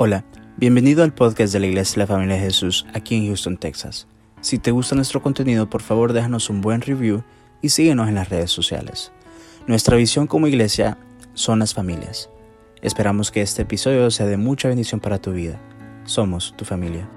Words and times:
Hola, 0.00 0.24
bienvenido 0.56 1.02
al 1.02 1.12
podcast 1.12 1.52
de 1.52 1.58
la 1.58 1.66
Iglesia 1.66 1.94
de 1.94 1.98
la 1.98 2.06
Familia 2.06 2.36
de 2.36 2.42
Jesús 2.42 2.86
aquí 2.94 3.16
en 3.16 3.26
Houston, 3.26 3.56
Texas. 3.56 4.06
Si 4.40 4.60
te 4.60 4.70
gusta 4.70 4.94
nuestro 4.94 5.20
contenido, 5.20 5.68
por 5.68 5.82
favor 5.82 6.12
déjanos 6.12 6.50
un 6.50 6.60
buen 6.60 6.82
review 6.82 7.24
y 7.62 7.70
síguenos 7.70 8.08
en 8.08 8.14
las 8.14 8.28
redes 8.28 8.52
sociales. 8.52 9.10
Nuestra 9.66 9.96
visión 9.96 10.28
como 10.28 10.46
iglesia 10.46 10.98
son 11.34 11.58
las 11.58 11.74
familias. 11.74 12.30
Esperamos 12.80 13.32
que 13.32 13.42
este 13.42 13.62
episodio 13.62 14.08
sea 14.12 14.26
de 14.26 14.36
mucha 14.36 14.68
bendición 14.68 15.00
para 15.00 15.18
tu 15.18 15.32
vida. 15.32 15.60
Somos 16.04 16.54
tu 16.56 16.64
familia. 16.64 17.08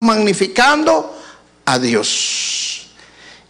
Magnificando 0.00 1.12
a 1.64 1.76
Dios. 1.80 2.92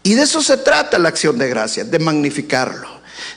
Y 0.02 0.14
de 0.14 0.22
eso 0.22 0.40
se 0.40 0.56
trata 0.56 0.98
la 0.98 1.10
acción 1.10 1.36
de 1.36 1.46
gracias, 1.46 1.90
de 1.90 1.98
magnificarlo, 1.98 2.88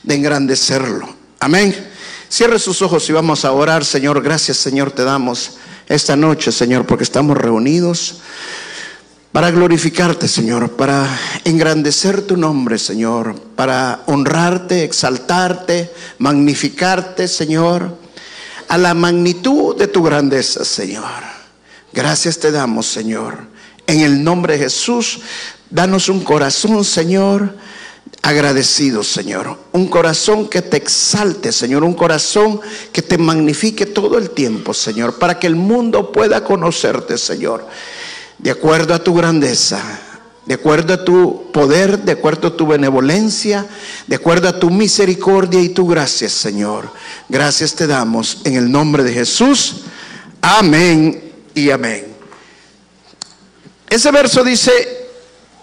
de 0.02 0.16
engrandecerlo. 0.16 1.14
Amén. 1.41 1.91
Cierre 2.34 2.57
sus 2.57 2.81
ojos 2.81 3.07
y 3.07 3.13
vamos 3.13 3.46
a 3.46 3.51
orar, 3.51 3.86
Señor. 3.86 4.19
Gracias, 4.23 4.57
Señor, 4.57 4.89
te 4.89 5.04
damos 5.04 5.51
esta 5.87 6.15
noche, 6.15 6.51
Señor, 6.51 6.87
porque 6.87 7.04
estamos 7.04 7.37
reunidos 7.37 8.21
para 9.32 9.51
glorificarte, 9.51 10.28
Señor, 10.28 10.71
para 10.71 11.07
engrandecer 11.43 12.23
tu 12.23 12.36
nombre, 12.36 12.79
Señor, 12.79 13.39
para 13.56 14.01
honrarte, 14.07 14.83
exaltarte, 14.83 15.93
magnificarte, 16.18 17.28
Señor, 17.28 18.00
a 18.68 18.79
la 18.79 18.95
magnitud 18.95 19.78
de 19.78 19.86
tu 19.86 20.01
grandeza, 20.01 20.65
Señor. 20.65 21.06
Gracias 21.93 22.39
te 22.39 22.50
damos, 22.50 22.87
Señor. 22.87 23.45
En 23.86 24.00
el 24.00 24.23
nombre 24.23 24.57
de 24.57 24.64
Jesús, 24.64 25.20
danos 25.70 26.09
un 26.09 26.23
corazón, 26.23 26.84
Señor, 26.84 27.54
agradecido, 28.24 29.04
Señor. 29.04 29.57
Un 29.74 29.88
corazón 29.88 30.48
que 30.50 30.62
te 30.62 30.78
exalte, 30.78 31.52
Señor. 31.52 31.84
Un 31.84 31.93
corazón 31.93 32.62
que 32.92 33.02
te 33.02 33.17
magnifique 33.17 33.86
todo 33.86 34.17
el 34.17 34.31
tiempo, 34.31 34.73
Señor. 34.73 35.20
Para 35.20 35.38
que 35.38 35.48
el 35.48 35.56
mundo 35.56 36.12
pueda 36.12 36.44
conocerte, 36.44 37.18
Señor. 37.18 37.68
De 38.38 38.50
acuerdo 38.50 38.94
a 38.94 39.04
tu 39.04 39.14
grandeza, 39.14 39.82
de 40.45 40.54
acuerdo 40.54 40.94
a 40.94 41.06
tu 41.06 41.52
poder, 41.52 42.00
de 42.00 42.14
acuerdo 42.14 42.50
a 42.50 42.58
tu 42.58 42.66
benevolencia, 42.66 43.66
de 44.08 44.16
acuerdo 44.16 44.48
a 44.48 44.60
tu 44.60 44.70
misericordia 44.70 45.62
y 45.62 45.70
tu 45.70 45.86
gracia, 45.88 46.30
Señor. 46.30 46.90
Gracias 47.30 47.76
te 47.76 47.88
damos 47.88 48.40
en 48.45 48.56
el 48.56 48.72
nombre 48.72 49.04
de 49.04 49.14
Jesús. 49.14 49.82
Amén 50.42 51.32
y 51.54 51.70
amén. 51.70 52.08
Ese 53.90 54.12
verso 54.12 54.44
dice, 54.44 55.03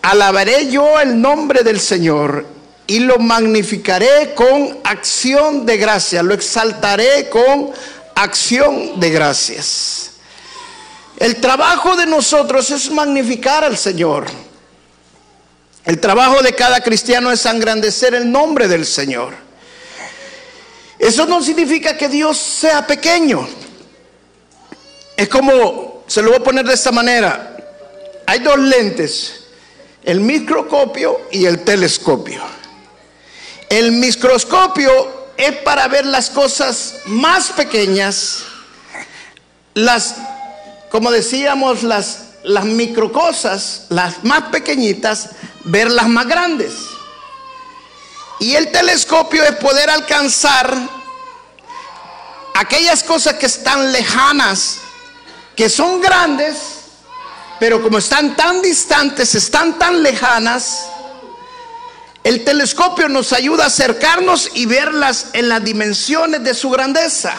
alabaré 0.03 0.71
yo 0.71 1.01
el 1.01 1.21
nombre 1.21 1.63
del 1.63 1.81
Señor 1.81 2.47
y 2.87 3.01
lo 3.01 3.19
magnificaré 3.19 4.35
con 4.35 4.79
acción 4.85 5.65
de 5.65 5.77
gracia, 5.77 6.23
lo 6.23 6.35
exaltaré 6.35 7.29
con 7.29 7.71
acción 8.15 8.99
de 8.99 9.11
gracias. 9.11 10.11
El 11.17 11.37
trabajo 11.37 11.97
de 11.97 12.07
nosotros 12.07 12.71
es 12.71 12.91
magnificar 12.91 13.63
al 13.63 13.77
Señor. 13.77 14.27
El 15.85 16.01
trabajo 16.01 16.43
de 16.43 16.55
cada 16.55 16.83
cristiano 16.83 17.31
es 17.31 17.45
engrandecer 17.47 18.15
el 18.15 18.31
nombre 18.31 18.69
del 18.69 18.87
Señor. 18.87 19.35
Eso 20.99 21.27
no 21.27 21.43
significa 21.43 21.97
que 21.97 22.09
Dios 22.09 22.37
sea 22.37 22.87
pequeño. 22.87 23.49
Es 25.17 25.29
como, 25.29 26.05
se 26.07 26.23
lo 26.23 26.31
voy 26.31 26.41
a 26.41 26.45
poner 26.45 26.67
de 26.67 26.75
esta 26.75 26.93
manera, 26.93 27.57
hay 28.27 28.41
dos 28.41 28.59
lentes, 28.59 29.40
el 30.03 30.21
microscopio 30.21 31.21
y 31.31 31.47
el 31.47 31.65
telescopio. 31.65 32.43
El 33.69 33.93
microscopio 33.93 35.29
es 35.37 35.53
para 35.59 35.89
ver 35.89 36.07
las 36.07 36.31
cosas 36.31 36.97
más 37.07 37.51
pequeñas, 37.51 38.45
las, 39.75 40.17
como 40.91 41.11
decíamos, 41.11 41.83
las, 41.83 42.31
las 42.43 42.65
microcosas, 42.65 43.87
las 43.89 44.25
más 44.25 44.45
pequeñitas, 44.45 45.31
ver 45.65 45.91
las 45.91 46.09
más 46.09 46.27
grandes. 46.27 46.73
Y 48.39 48.55
el 48.55 48.73
telescopio 48.73 49.45
es 49.45 49.55
poder 49.57 49.91
alcanzar 49.91 50.75
aquellas 52.55 53.03
cosas 53.03 53.35
que 53.35 53.47
están 53.47 53.93
lejanas, 53.93 54.79
que 55.55 55.69
son 55.69 56.01
grandes, 56.01 56.80
pero 57.61 57.83
como 57.83 57.99
están 57.99 58.35
tan 58.35 58.63
distantes, 58.63 59.35
están 59.35 59.79
tan 59.79 60.03
lejanas, 60.03 60.87
el 62.25 62.43
telescopio 62.43 63.07
nos 63.09 63.35
ayuda 63.35 63.65
a 63.65 63.67
acercarnos 63.67 64.51
y 64.55 64.65
verlas 64.65 65.27
en 65.35 65.51
las 65.51 65.63
dimensiones 65.63 66.43
de 66.43 66.55
su 66.55 66.71
grandeza. 66.71 67.35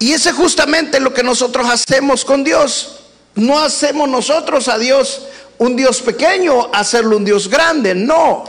Y 0.00 0.12
ese 0.12 0.30
es 0.30 0.34
justamente 0.34 0.98
lo 0.98 1.14
que 1.14 1.22
nosotros 1.22 1.68
hacemos 1.70 2.24
con 2.24 2.42
Dios. 2.42 3.00
No 3.36 3.60
hacemos 3.60 4.08
nosotros 4.08 4.66
a 4.66 4.76
Dios 4.76 5.22
un 5.58 5.76
Dios 5.76 6.00
pequeño, 6.00 6.68
hacerlo 6.72 7.16
un 7.16 7.24
Dios 7.24 7.48
grande. 7.48 7.94
No. 7.94 8.42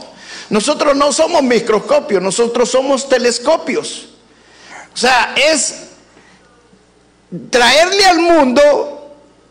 Nosotros 0.49 0.95
no 0.95 1.13
somos 1.13 1.43
microscopios, 1.43 2.21
nosotros 2.21 2.69
somos 2.69 3.07
telescopios. 3.07 4.07
O 4.93 4.97
sea, 4.97 5.35
es 5.35 5.75
traerle 7.49 8.05
al 8.05 8.19
mundo 8.19 9.00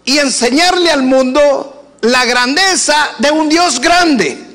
y 0.04 0.18
enseñarle 0.18 0.90
al 0.90 1.02
mundo 1.02 1.96
la 2.02 2.24
grandeza 2.24 3.10
de 3.18 3.30
un 3.30 3.48
Dios 3.48 3.80
grande, 3.80 4.46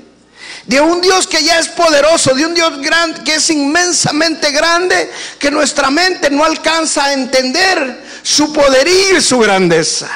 de 0.66 0.82
un 0.82 1.02
Dios 1.02 1.28
que 1.28 1.44
ya 1.44 1.60
es 1.60 1.68
poderoso, 1.70 2.34
de 2.34 2.46
un 2.46 2.56
Dios 2.56 2.82
grande 2.82 3.24
que 3.24 3.36
es 3.36 3.50
inmensamente 3.50 4.52
grande, 4.52 5.12
que 5.38 5.52
nuestra 5.52 5.90
mente 5.92 6.30
no 6.30 6.44
alcanza 6.44 7.06
a 7.06 7.14
entender 7.14 8.04
su 8.24 8.52
poderío 8.52 9.18
y 9.18 9.22
su 9.22 9.38
grandeza. 9.40 10.10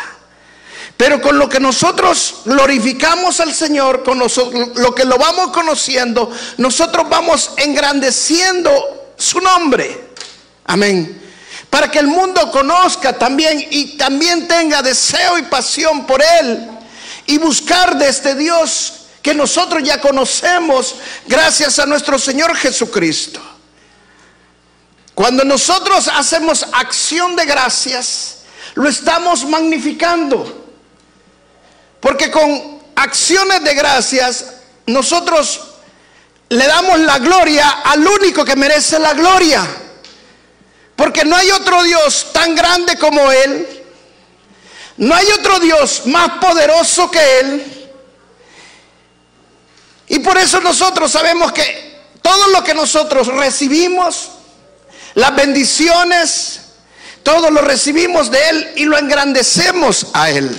Pero 0.97 1.21
con 1.21 1.39
lo 1.39 1.47
que 1.47 1.61
nosotros 1.61 2.41
glorificamos 2.43 3.39
al 3.39 3.53
Señor, 3.53 4.03
con 4.03 4.19
lo 4.19 4.95
que 4.95 5.05
lo 5.05 5.17
vamos 5.17 5.51
conociendo, 5.51 6.29
nosotros 6.57 7.07
vamos 7.07 7.51
engrandeciendo 7.55 9.13
su 9.15 9.39
nombre. 9.39 10.09
Amén. 10.65 11.28
Para 11.69 11.89
que 11.89 11.99
el 11.99 12.07
mundo 12.07 12.51
conozca 12.51 13.13
también 13.13 13.67
y 13.69 13.97
también 13.97 14.47
tenga 14.47 14.81
deseo 14.81 15.37
y 15.37 15.43
pasión 15.43 16.05
por 16.05 16.21
Él 16.21 16.67
y 17.27 17.37
buscar 17.37 17.97
de 17.97 18.09
este 18.09 18.33
Dios 18.35 18.93
que 19.21 19.33
nosotros 19.33 19.83
ya 19.83 20.01
conocemos 20.01 20.95
gracias 21.27 21.77
a 21.77 21.85
nuestro 21.85 22.17
Señor 22.17 22.55
Jesucristo. 22.55 23.39
Cuando 25.13 25.43
nosotros 25.43 26.09
hacemos 26.13 26.65
acción 26.71 27.35
de 27.35 27.45
gracias, 27.45 28.37
lo 28.75 28.87
estamos 28.87 29.45
magnificando. 29.45 30.67
Porque 31.99 32.31
con 32.31 32.79
acciones 32.95 33.63
de 33.63 33.73
gracias 33.73 34.45
nosotros 34.85 35.61
le 36.49 36.65
damos 36.65 36.99
la 36.99 37.19
gloria 37.19 37.69
al 37.83 38.07
único 38.07 38.43
que 38.45 38.55
merece 38.55 38.97
la 38.97 39.13
gloria. 39.13 39.67
Porque 40.99 41.23
no 41.23 41.33
hay 41.33 41.49
otro 41.51 41.81
Dios 41.83 42.27
tan 42.33 42.53
grande 42.55 42.97
como 42.97 43.31
Él. 43.31 43.65
No 44.97 45.15
hay 45.15 45.27
otro 45.27 45.57
Dios 45.61 46.01
más 46.07 46.31
poderoso 46.41 47.09
que 47.09 47.39
Él. 47.39 47.89
Y 50.09 50.19
por 50.19 50.37
eso 50.37 50.59
nosotros 50.59 51.09
sabemos 51.09 51.53
que 51.53 52.01
todo 52.21 52.47
lo 52.49 52.61
que 52.65 52.73
nosotros 52.73 53.27
recibimos, 53.27 54.29
las 55.13 55.33
bendiciones, 55.33 56.63
todo 57.23 57.49
lo 57.49 57.61
recibimos 57.61 58.29
de 58.29 58.49
Él 58.49 58.73
y 58.75 58.83
lo 58.83 58.97
engrandecemos 58.97 60.07
a 60.11 60.29
Él. 60.31 60.53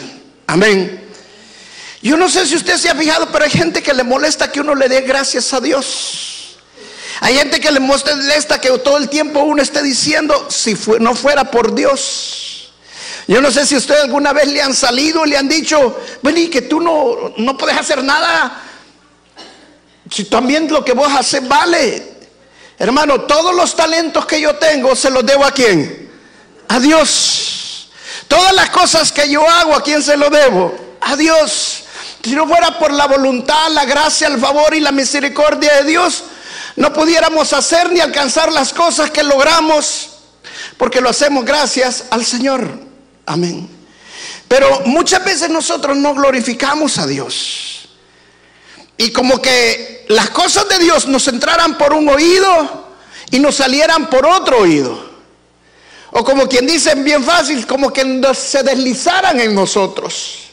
Amén. 0.46 1.06
Yo 2.00 2.16
no 2.16 2.30
sé 2.30 2.46
si 2.46 2.56
usted 2.56 2.78
se 2.78 2.88
ha 2.88 2.94
fijado, 2.94 3.30
pero 3.30 3.44
hay 3.44 3.50
gente 3.50 3.82
que 3.82 3.92
le 3.92 4.04
molesta 4.04 4.50
que 4.50 4.60
uno 4.62 4.74
le 4.74 4.88
dé 4.88 5.02
gracias 5.02 5.52
a 5.52 5.60
Dios. 5.60 6.29
Hay 7.20 7.36
gente 7.36 7.60
que 7.60 7.70
le 7.70 7.80
molesta 7.80 8.60
que 8.60 8.70
todo 8.78 8.96
el 8.96 9.08
tiempo 9.08 9.40
uno 9.40 9.62
esté 9.62 9.82
diciendo, 9.82 10.46
si 10.50 10.76
no 11.00 11.14
fuera 11.14 11.50
por 11.50 11.74
Dios. 11.74 12.72
Yo 13.28 13.40
no 13.40 13.50
sé 13.50 13.66
si 13.66 13.76
usted 13.76 14.00
alguna 14.00 14.32
vez 14.32 14.48
le 14.48 14.62
han 14.62 14.74
salido 14.74 15.24
y 15.24 15.30
le 15.30 15.36
han 15.36 15.48
dicho, 15.48 16.00
vení, 16.22 16.48
que 16.48 16.62
tú 16.62 16.80
no, 16.80 17.34
no 17.36 17.56
puedes 17.56 17.76
hacer 17.76 18.02
nada. 18.02 18.62
Si 20.10 20.24
también 20.24 20.66
lo 20.72 20.84
que 20.84 20.92
vos 20.92 21.12
haces 21.12 21.46
vale. 21.46 22.10
Hermano, 22.78 23.20
todos 23.20 23.54
los 23.54 23.76
talentos 23.76 24.24
que 24.24 24.40
yo 24.40 24.56
tengo 24.56 24.96
se 24.96 25.10
los 25.10 25.24
debo 25.24 25.44
a 25.44 25.52
quién? 25.52 26.10
A 26.68 26.80
Dios. 26.80 27.90
Todas 28.26 28.54
las 28.54 28.70
cosas 28.70 29.12
que 29.12 29.28
yo 29.28 29.48
hago, 29.48 29.74
¿a 29.74 29.82
quién 29.82 30.02
se 30.02 30.16
lo 30.16 30.30
debo? 30.30 30.74
A 31.02 31.14
Dios. 31.16 31.84
Si 32.24 32.34
no 32.34 32.48
fuera 32.48 32.78
por 32.78 32.92
la 32.92 33.06
voluntad, 33.06 33.68
la 33.70 33.84
gracia, 33.84 34.28
el 34.28 34.38
favor 34.38 34.74
y 34.74 34.80
la 34.80 34.92
misericordia 34.92 35.76
de 35.76 35.84
Dios, 35.84 36.24
no 36.76 36.92
pudiéramos 36.92 37.52
hacer 37.52 37.90
ni 37.90 38.00
alcanzar 38.00 38.52
las 38.52 38.72
cosas 38.72 39.10
que 39.10 39.22
logramos, 39.22 40.10
porque 40.76 41.00
lo 41.00 41.10
hacemos 41.10 41.44
gracias 41.44 42.04
al 42.10 42.24
Señor. 42.24 42.68
Amén. 43.26 43.68
Pero 44.48 44.82
muchas 44.86 45.24
veces 45.24 45.48
nosotros 45.48 45.96
no 45.96 46.14
glorificamos 46.14 46.98
a 46.98 47.06
Dios. 47.06 47.88
Y 48.96 49.12
como 49.12 49.40
que 49.40 50.04
las 50.08 50.30
cosas 50.30 50.68
de 50.68 50.78
Dios 50.78 51.06
nos 51.06 51.26
entraran 51.28 51.78
por 51.78 51.94
un 51.94 52.08
oído 52.08 52.88
y 53.30 53.38
nos 53.38 53.54
salieran 53.54 54.10
por 54.10 54.26
otro 54.26 54.58
oído. 54.58 55.10
O 56.10 56.24
como 56.24 56.48
quien 56.48 56.66
dice 56.66 56.94
bien 56.96 57.22
fácil, 57.22 57.66
como 57.66 57.92
que 57.92 58.04
se 58.34 58.62
deslizaran 58.62 59.38
en 59.40 59.54
nosotros. 59.54 60.49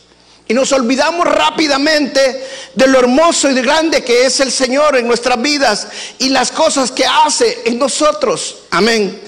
Y 0.48 0.54
nos 0.54 0.72
olvidamos 0.72 1.28
rápidamente 1.28 2.48
de 2.74 2.88
lo 2.88 3.00
hermoso 3.00 3.50
y 3.50 3.54
de 3.54 3.62
grande 3.62 4.04
que 4.04 4.26
es 4.26 4.40
el 4.40 4.52
Señor 4.52 4.96
en 4.96 5.08
nuestras 5.08 5.42
vidas 5.42 5.88
y 6.20 6.30
las 6.30 6.52
cosas 6.52 6.92
que 6.92 7.06
hace 7.06 7.64
en 7.66 7.78
nosotros. 7.78 8.60
Amén. 8.72 9.22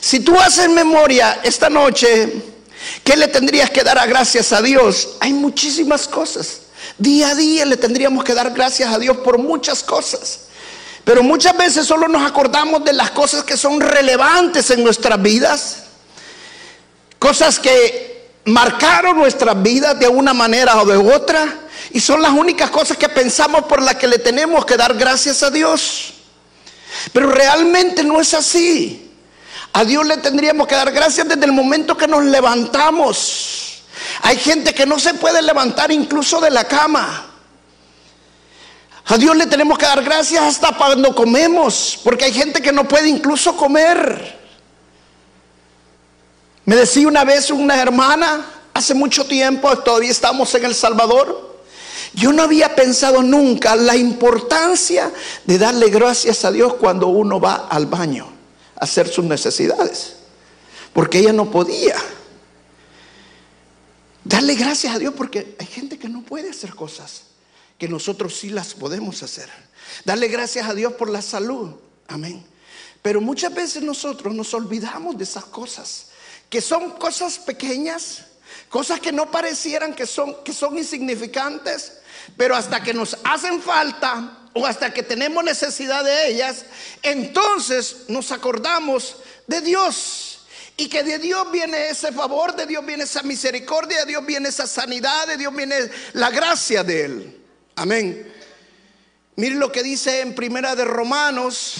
Si 0.00 0.20
tú 0.20 0.38
haces 0.38 0.68
memoria 0.68 1.40
esta 1.44 1.70
noche, 1.70 2.32
¿qué 3.04 3.16
le 3.16 3.28
tendrías 3.28 3.70
que 3.70 3.84
dar 3.84 3.98
a 3.98 4.06
gracias 4.06 4.52
a 4.52 4.60
Dios? 4.60 5.10
Hay 5.20 5.32
muchísimas 5.32 6.08
cosas. 6.08 6.62
Día 6.98 7.30
a 7.30 7.34
día 7.34 7.64
le 7.64 7.76
tendríamos 7.76 8.24
que 8.24 8.34
dar 8.34 8.50
gracias 8.50 8.92
a 8.92 8.98
Dios 8.98 9.16
por 9.18 9.38
muchas 9.38 9.82
cosas. 9.82 10.40
Pero 11.04 11.22
muchas 11.22 11.56
veces 11.56 11.86
solo 11.86 12.08
nos 12.08 12.28
acordamos 12.28 12.84
de 12.84 12.92
las 12.94 13.10
cosas 13.12 13.44
que 13.44 13.56
son 13.56 13.80
relevantes 13.80 14.70
en 14.70 14.82
nuestras 14.82 15.20
vidas. 15.22 15.84
Cosas 17.18 17.58
que 17.58 18.13
marcaron 18.46 19.16
nuestras 19.16 19.60
vidas 19.62 19.98
de 19.98 20.08
una 20.08 20.34
manera 20.34 20.80
o 20.80 20.86
de 20.86 20.96
otra. 20.96 21.60
Y 21.90 22.00
son 22.00 22.22
las 22.22 22.32
únicas 22.32 22.70
cosas 22.70 22.96
que 22.96 23.08
pensamos 23.08 23.64
por 23.64 23.82
las 23.82 23.96
que 23.96 24.08
le 24.08 24.18
tenemos 24.18 24.64
que 24.64 24.76
dar 24.76 24.94
gracias 24.94 25.42
a 25.42 25.50
Dios. 25.50 26.14
Pero 27.12 27.30
realmente 27.30 28.02
no 28.02 28.20
es 28.20 28.34
así. 28.34 29.12
A 29.72 29.84
Dios 29.84 30.06
le 30.06 30.16
tendríamos 30.18 30.66
que 30.66 30.74
dar 30.74 30.92
gracias 30.92 31.28
desde 31.28 31.44
el 31.44 31.52
momento 31.52 31.96
que 31.96 32.06
nos 32.06 32.24
levantamos. 32.24 33.82
Hay 34.22 34.36
gente 34.36 34.72
que 34.72 34.86
no 34.86 34.98
se 34.98 35.14
puede 35.14 35.42
levantar 35.42 35.90
incluso 35.90 36.40
de 36.40 36.50
la 36.50 36.64
cama. 36.64 37.26
A 39.06 39.18
Dios 39.18 39.36
le 39.36 39.46
tenemos 39.46 39.76
que 39.76 39.84
dar 39.84 40.02
gracias 40.02 40.42
hasta 40.42 40.72
cuando 40.76 41.14
comemos, 41.14 41.98
porque 42.02 42.24
hay 42.24 42.32
gente 42.32 42.62
que 42.62 42.72
no 42.72 42.88
puede 42.88 43.08
incluso 43.08 43.56
comer. 43.56 44.43
Me 46.64 46.76
decía 46.76 47.08
una 47.08 47.24
vez 47.24 47.50
una 47.50 47.80
hermana, 47.80 48.46
hace 48.72 48.94
mucho 48.94 49.26
tiempo, 49.26 49.76
todavía 49.78 50.10
estamos 50.10 50.54
en 50.54 50.64
El 50.64 50.74
Salvador, 50.74 51.54
yo 52.14 52.32
no 52.32 52.42
había 52.42 52.74
pensado 52.74 53.22
nunca 53.22 53.74
la 53.76 53.96
importancia 53.96 55.12
de 55.44 55.58
darle 55.58 55.90
gracias 55.90 56.44
a 56.44 56.52
Dios 56.52 56.74
cuando 56.74 57.08
uno 57.08 57.40
va 57.40 57.66
al 57.68 57.86
baño 57.86 58.28
a 58.76 58.84
hacer 58.84 59.08
sus 59.08 59.24
necesidades, 59.24 60.16
porque 60.92 61.18
ella 61.18 61.32
no 61.32 61.50
podía. 61.50 61.96
Darle 64.22 64.54
gracias 64.54 64.94
a 64.94 64.98
Dios 64.98 65.12
porque 65.14 65.56
hay 65.58 65.66
gente 65.66 65.98
que 65.98 66.08
no 66.08 66.22
puede 66.22 66.50
hacer 66.50 66.74
cosas 66.74 67.24
que 67.78 67.88
nosotros 67.88 68.34
sí 68.34 68.50
las 68.50 68.74
podemos 68.74 69.22
hacer. 69.22 69.50
Darle 70.04 70.28
gracias 70.28 70.68
a 70.68 70.74
Dios 70.74 70.94
por 70.94 71.10
la 71.10 71.20
salud. 71.20 71.72
Amén. 72.08 72.44
Pero 73.02 73.20
muchas 73.20 73.52
veces 73.52 73.82
nosotros 73.82 74.34
nos 74.34 74.54
olvidamos 74.54 75.18
de 75.18 75.24
esas 75.24 75.44
cosas, 75.44 76.06
que 76.54 76.60
son 76.60 76.92
cosas 76.92 77.36
pequeñas, 77.36 78.26
cosas 78.68 79.00
que 79.00 79.10
no 79.10 79.28
parecieran 79.28 79.92
que 79.92 80.06
son, 80.06 80.44
que 80.44 80.52
son 80.52 80.78
insignificantes, 80.78 81.94
pero 82.36 82.54
hasta 82.54 82.80
que 82.80 82.94
nos 82.94 83.18
hacen 83.24 83.60
falta 83.60 84.38
o 84.52 84.64
hasta 84.64 84.94
que 84.94 85.02
tenemos 85.02 85.42
necesidad 85.42 86.04
de 86.04 86.28
ellas, 86.28 86.64
entonces 87.02 88.04
nos 88.06 88.30
acordamos 88.30 89.16
de 89.48 89.62
Dios. 89.62 90.46
Y 90.76 90.88
que 90.88 91.02
de 91.02 91.18
Dios 91.18 91.50
viene 91.50 91.88
ese 91.88 92.12
favor, 92.12 92.54
de 92.54 92.66
Dios 92.66 92.86
viene 92.86 93.02
esa 93.02 93.24
misericordia, 93.24 94.04
de 94.04 94.12
Dios 94.12 94.24
viene 94.24 94.48
esa 94.48 94.68
sanidad, 94.68 95.26
de 95.26 95.36
Dios 95.36 95.52
viene 95.52 95.74
la 96.12 96.30
gracia 96.30 96.84
de 96.84 97.04
Él. 97.04 97.40
Amén. 97.74 98.32
Miren 99.34 99.58
lo 99.58 99.72
que 99.72 99.82
dice 99.82 100.20
en 100.20 100.36
Primera 100.36 100.76
de 100.76 100.84
Romanos, 100.84 101.78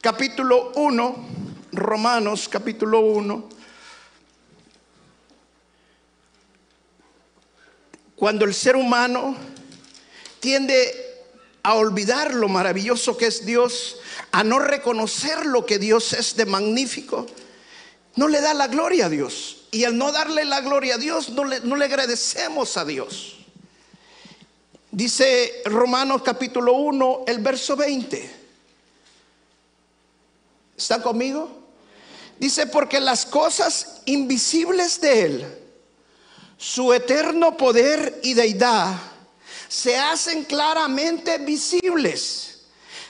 capítulo 0.00 0.70
1, 0.76 1.28
Romanos 1.72 2.48
capítulo 2.48 3.00
1. 3.00 3.59
Cuando 8.20 8.44
el 8.44 8.52
ser 8.52 8.76
humano 8.76 9.34
tiende 10.40 10.94
a 11.62 11.72
olvidar 11.72 12.34
lo 12.34 12.50
maravilloso 12.50 13.16
que 13.16 13.24
es 13.24 13.46
Dios, 13.46 13.96
a 14.30 14.44
no 14.44 14.58
reconocer 14.58 15.46
lo 15.46 15.64
que 15.64 15.78
Dios 15.78 16.12
es 16.12 16.36
de 16.36 16.44
magnífico, 16.44 17.26
no 18.16 18.28
le 18.28 18.42
da 18.42 18.52
la 18.52 18.66
gloria 18.66 19.06
a 19.06 19.08
Dios. 19.08 19.62
Y 19.70 19.84
al 19.84 19.96
no 19.96 20.12
darle 20.12 20.44
la 20.44 20.60
gloria 20.60 20.96
a 20.96 20.98
Dios, 20.98 21.30
no 21.30 21.46
le, 21.46 21.60
no 21.60 21.76
le 21.76 21.86
agradecemos 21.86 22.76
a 22.76 22.84
Dios. 22.84 23.38
Dice 24.90 25.62
Romanos 25.64 26.20
capítulo 26.22 26.74
1, 26.74 27.24
el 27.26 27.38
verso 27.38 27.74
20. 27.74 28.30
¿Está 30.76 31.00
conmigo? 31.00 31.50
Dice, 32.38 32.66
porque 32.66 33.00
las 33.00 33.24
cosas 33.24 34.02
invisibles 34.04 35.00
de 35.00 35.22
Él, 35.22 35.59
su 36.60 36.92
eterno 36.92 37.56
poder 37.56 38.20
y 38.22 38.34
deidad, 38.34 38.94
se 39.68 39.96
hacen 39.96 40.44
claramente 40.44 41.38
visibles 41.38 42.58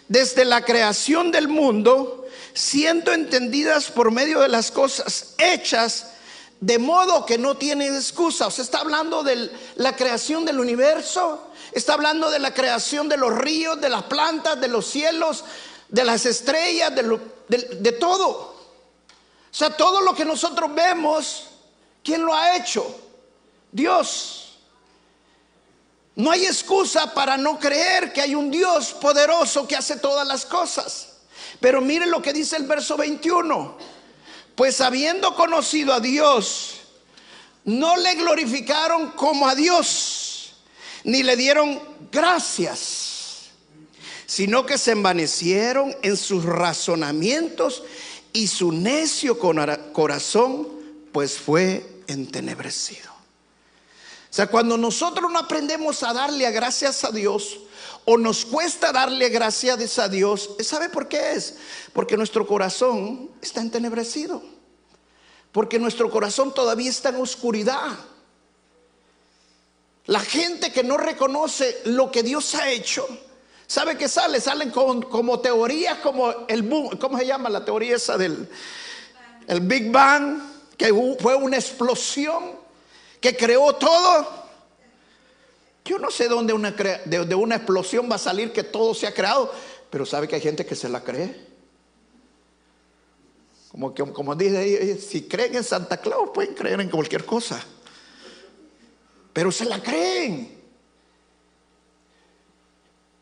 desde 0.06 0.44
la 0.44 0.64
creación 0.64 1.32
del 1.32 1.48
mundo, 1.48 2.28
siendo 2.54 3.12
entendidas 3.12 3.90
por 3.90 4.12
medio 4.12 4.38
de 4.40 4.48
las 4.48 4.70
cosas 4.70 5.34
hechas, 5.38 6.12
de 6.60 6.78
modo 6.78 7.26
que 7.26 7.38
no 7.38 7.56
tienen 7.56 7.94
excusa. 7.94 8.46
O 8.46 8.50
sea, 8.52 8.62
está 8.62 8.80
hablando 8.80 9.24
de 9.24 9.50
la 9.76 9.96
creación 9.96 10.44
del 10.44 10.60
universo, 10.60 11.50
Está 11.72 11.94
hablando 11.94 12.30
de 12.30 12.38
la 12.38 12.52
creación 12.52 13.08
de 13.08 13.16
los 13.16 13.36
ríos, 13.36 13.80
de 13.80 13.88
las 13.88 14.04
plantas, 14.04 14.60
de 14.60 14.68
los 14.68 14.86
cielos, 14.86 15.44
de 15.88 16.04
las 16.04 16.26
estrellas, 16.26 16.92
de, 16.94 17.92
todo. 17.92 18.28
O 18.28 18.54
sea, 19.50 19.70
todo 19.76 20.00
lo 20.00 20.14
que 20.14 20.24
nosotros 20.24 20.74
vemos, 20.74 21.46
¿quién 22.02 22.24
lo 22.24 22.34
ha 22.34 22.56
hecho? 22.56 22.84
Dios. 23.72 24.58
No 26.16 26.30
hay 26.30 26.44
excusa 26.44 27.14
para 27.14 27.36
no 27.36 27.58
creer 27.58 28.12
que 28.12 28.20
hay 28.20 28.34
un 28.34 28.50
Dios 28.50 28.92
poderoso 28.92 29.66
que 29.66 29.76
hace 29.76 29.96
todas 29.96 30.26
las 30.26 30.44
cosas. 30.44 31.20
Pero 31.60 31.80
miren 31.80 32.10
lo 32.10 32.20
que 32.20 32.32
dice 32.32 32.56
el 32.56 32.66
verso 32.66 32.96
21. 32.96 33.78
Pues 34.54 34.80
habiendo 34.80 35.34
conocido 35.34 35.94
a 35.94 36.00
Dios, 36.00 36.80
no 37.64 37.96
le 37.96 38.14
glorificaron 38.14 39.12
como 39.12 39.48
a 39.48 39.54
Dios 39.54 40.30
ni 41.04 41.22
le 41.22 41.36
dieron 41.36 41.80
gracias, 42.12 43.50
sino 44.26 44.66
que 44.66 44.78
se 44.78 44.92
envanecieron 44.92 45.94
en 46.02 46.16
sus 46.16 46.44
razonamientos 46.44 47.82
y 48.32 48.46
su 48.46 48.72
necio 48.72 49.38
corazón 49.38 50.68
pues 51.12 51.38
fue 51.38 52.02
entenebrecido. 52.06 53.10
O 54.30 54.32
sea, 54.32 54.46
cuando 54.46 54.76
nosotros 54.76 55.30
no 55.30 55.40
aprendemos 55.40 56.04
a 56.04 56.12
darle 56.12 56.48
gracias 56.52 57.02
a 57.02 57.10
Dios 57.10 57.58
o 58.04 58.16
nos 58.16 58.46
cuesta 58.46 58.92
darle 58.92 59.28
gracias 59.28 59.98
a 59.98 60.08
Dios, 60.08 60.50
¿sabe 60.60 60.88
por 60.88 61.08
qué 61.08 61.32
es? 61.32 61.56
Porque 61.92 62.16
nuestro 62.16 62.46
corazón 62.46 63.28
está 63.42 63.60
entenebrecido. 63.60 64.40
Porque 65.50 65.80
nuestro 65.80 66.08
corazón 66.12 66.54
todavía 66.54 66.90
está 66.90 67.08
en 67.08 67.16
oscuridad. 67.16 67.98
La 70.06 70.20
gente 70.20 70.72
que 70.72 70.84
no 70.84 70.96
reconoce 70.96 71.80
lo 71.86 72.12
que 72.12 72.22
Dios 72.22 72.54
ha 72.54 72.70
hecho, 72.70 73.06
¿sabe 73.66 73.98
qué 73.98 74.08
sale? 74.08 74.40
Salen 74.40 74.70
con, 74.70 75.02
como 75.02 75.40
teorías 75.40 75.98
como 75.98 76.46
el 76.46 76.62
boom, 76.62 76.96
¿cómo 76.98 77.18
se 77.18 77.26
llama 77.26 77.48
la 77.48 77.64
teoría 77.64 77.96
esa 77.96 78.16
del 78.16 78.48
el 79.48 79.60
Big 79.60 79.90
Bang? 79.90 80.40
Que 80.76 81.16
fue 81.18 81.34
una 81.34 81.56
explosión 81.56 82.59
que 83.20 83.36
creó 83.36 83.74
todo. 83.74 84.40
Yo 85.84 85.98
no 85.98 86.10
sé 86.10 86.28
dónde 86.28 86.52
una, 86.52 86.70
de, 86.70 87.34
una 87.34 87.56
explosión 87.56 88.10
va 88.10 88.16
a 88.16 88.18
salir 88.18 88.52
que 88.52 88.62
todo 88.62 88.94
se 88.94 89.06
ha 89.06 89.14
creado, 89.14 89.52
pero 89.90 90.06
sabe 90.06 90.28
que 90.28 90.36
hay 90.36 90.40
gente 90.40 90.64
que 90.64 90.76
se 90.76 90.88
la 90.88 91.02
cree. 91.02 91.48
Como, 93.70 93.94
como 93.94 94.34
dice, 94.34 94.98
si 94.98 95.22
creen 95.22 95.56
en 95.56 95.64
Santa 95.64 95.96
Claus, 95.98 96.30
pueden 96.34 96.54
creer 96.54 96.80
en 96.80 96.90
cualquier 96.90 97.24
cosa 97.24 97.64
pero 99.32 99.52
se 99.52 99.64
la 99.64 99.82
creen. 99.82 100.58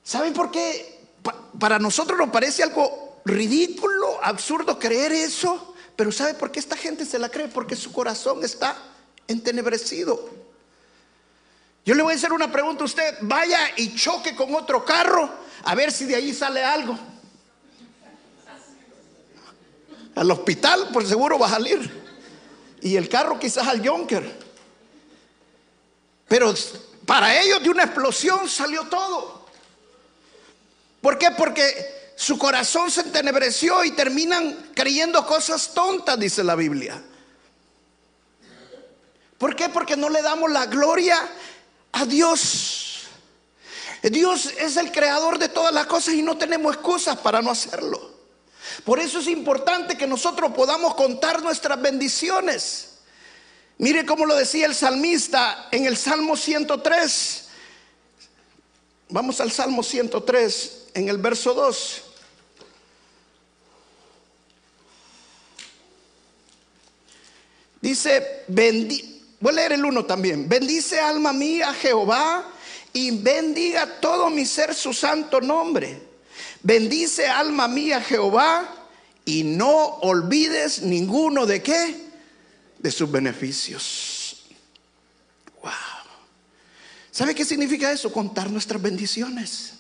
¿Saben 0.02 0.32
por 0.32 0.50
qué? 0.50 0.96
para 1.58 1.78
nosotros 1.78 2.16
nos 2.16 2.30
parece 2.30 2.62
algo 2.62 3.20
ridículo, 3.24 4.18
absurdo 4.22 4.78
creer 4.78 5.12
eso, 5.12 5.74
pero 5.96 6.10
¿sabe 6.12 6.34
por 6.34 6.50
qué 6.50 6.60
esta 6.60 6.76
gente 6.76 7.04
se 7.04 7.18
la 7.18 7.28
cree? 7.28 7.48
Porque 7.48 7.76
su 7.76 7.92
corazón 7.92 8.42
está 8.44 8.76
entenebrecido. 9.28 10.28
Yo 11.84 11.94
le 11.94 12.02
voy 12.02 12.12
a 12.12 12.16
hacer 12.16 12.32
una 12.32 12.50
pregunta 12.50 12.82
a 12.82 12.86
usted, 12.86 13.18
vaya 13.20 13.60
y 13.76 13.94
choque 13.94 14.34
con 14.34 14.54
otro 14.54 14.84
carro 14.84 15.30
a 15.64 15.74
ver 15.74 15.92
si 15.92 16.04
de 16.04 16.16
ahí 16.16 16.34
sale 16.34 16.64
algo. 16.64 16.98
Al 20.14 20.30
hospital 20.30 20.88
por 20.92 21.06
seguro 21.06 21.38
va 21.38 21.46
a 21.46 21.50
salir. 21.50 22.08
Y 22.80 22.96
el 22.96 23.08
carro 23.08 23.38
quizás 23.38 23.66
al 23.66 23.86
Junker. 23.86 24.38
Pero 26.26 26.54
para 27.06 27.40
ellos 27.40 27.62
de 27.62 27.70
una 27.70 27.84
explosión 27.84 28.48
salió 28.48 28.84
todo. 28.84 29.46
¿Por 31.00 31.18
qué? 31.18 31.30
Porque 31.30 32.12
su 32.16 32.36
corazón 32.36 32.90
se 32.90 33.02
entenebreció 33.02 33.84
y 33.84 33.92
terminan 33.92 34.72
creyendo 34.74 35.24
cosas 35.24 35.72
tontas, 35.72 36.18
dice 36.18 36.42
la 36.42 36.56
Biblia. 36.56 37.02
¿Por 39.38 39.54
qué? 39.54 39.68
Porque 39.68 39.96
no 39.96 40.08
le 40.10 40.20
damos 40.20 40.50
la 40.50 40.66
gloria 40.66 41.16
a 41.92 42.04
Dios. 42.04 43.06
Dios 44.02 44.52
es 44.58 44.76
el 44.76 44.92
creador 44.92 45.38
de 45.38 45.48
todas 45.48 45.72
las 45.72 45.86
cosas 45.86 46.14
y 46.14 46.22
no 46.22 46.36
tenemos 46.36 46.74
excusas 46.74 47.16
para 47.18 47.40
no 47.40 47.50
hacerlo. 47.50 48.18
Por 48.84 48.98
eso 48.98 49.20
es 49.20 49.28
importante 49.28 49.96
que 49.96 50.06
nosotros 50.06 50.52
podamos 50.52 50.94
contar 50.94 51.42
nuestras 51.42 51.80
bendiciones. 51.80 52.98
Mire 53.78 54.04
cómo 54.04 54.26
lo 54.26 54.34
decía 54.34 54.66
el 54.66 54.74
salmista 54.74 55.68
en 55.70 55.86
el 55.86 55.96
Salmo 55.96 56.36
103. 56.36 57.44
Vamos 59.10 59.40
al 59.40 59.50
Salmo 59.50 59.82
103, 59.82 60.86
en 60.94 61.08
el 61.08 61.18
verso 61.18 61.54
2. 61.54 62.02
Dice, 67.80 68.44
voy 69.40 69.52
a 69.52 69.56
leer 69.56 69.72
el 69.72 69.84
1 69.84 70.04
también. 70.04 70.48
Bendice 70.48 71.00
alma 71.00 71.32
mía 71.32 71.72
Jehová 71.74 72.44
y 72.92 73.10
bendiga 73.10 74.00
todo 74.00 74.30
mi 74.30 74.44
ser 74.44 74.74
su 74.74 74.92
santo 74.92 75.40
nombre. 75.40 76.00
Bendice 76.62 77.26
alma 77.26 77.68
mía 77.68 78.00
Jehová 78.00 78.68
y 79.24 79.44
no 79.44 79.98
olvides 80.02 80.82
ninguno 80.82 81.46
de 81.46 81.62
qué? 81.62 82.08
De 82.78 82.90
sus 82.90 83.10
beneficios. 83.10 84.46
Wow. 85.62 85.72
¿Sabe 87.10 87.34
qué 87.34 87.44
significa 87.44 87.92
eso? 87.92 88.12
Contar 88.12 88.50
nuestras 88.50 88.80
bendiciones. 88.80 89.74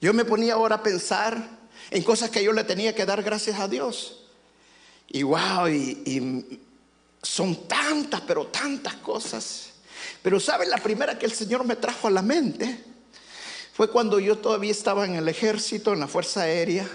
Yo 0.00 0.12
me 0.12 0.24
ponía 0.24 0.54
ahora 0.54 0.76
a 0.76 0.82
pensar 0.82 1.48
en 1.90 2.02
cosas 2.02 2.30
que 2.30 2.42
yo 2.42 2.52
le 2.52 2.64
tenía 2.64 2.94
que 2.94 3.06
dar 3.06 3.22
gracias 3.22 3.60
a 3.60 3.68
Dios. 3.68 4.24
Y 5.08 5.22
wow, 5.22 5.68
y, 5.68 6.58
son 7.22 7.68
tantas, 7.68 8.20
pero 8.22 8.48
tantas 8.48 8.96
cosas. 8.96 9.70
Pero 10.22 10.40
¿saben? 10.40 10.68
La 10.68 10.78
primera 10.78 11.18
que 11.18 11.26
el 11.26 11.32
Señor 11.32 11.64
me 11.64 11.76
trajo 11.76 12.08
a 12.08 12.10
la 12.10 12.22
mente 12.22 12.84
fue 13.72 13.90
cuando 13.90 14.18
yo 14.18 14.38
todavía 14.38 14.72
estaba 14.72 15.06
en 15.06 15.14
el 15.14 15.28
ejército, 15.28 15.92
en 15.92 16.00
la 16.00 16.08
Fuerza 16.08 16.42
Aérea. 16.42 16.88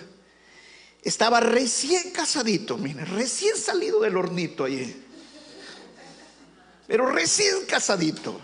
Estaba 1.02 1.40
recién 1.40 2.12
casadito, 2.12 2.78
mire, 2.78 3.06
recién 3.06 3.56
salido 3.56 4.02
del 4.02 4.18
hornito 4.18 4.66
allí. 4.66 5.04
Pero 6.86 7.06
recién 7.06 7.66
casadito, 7.66 8.40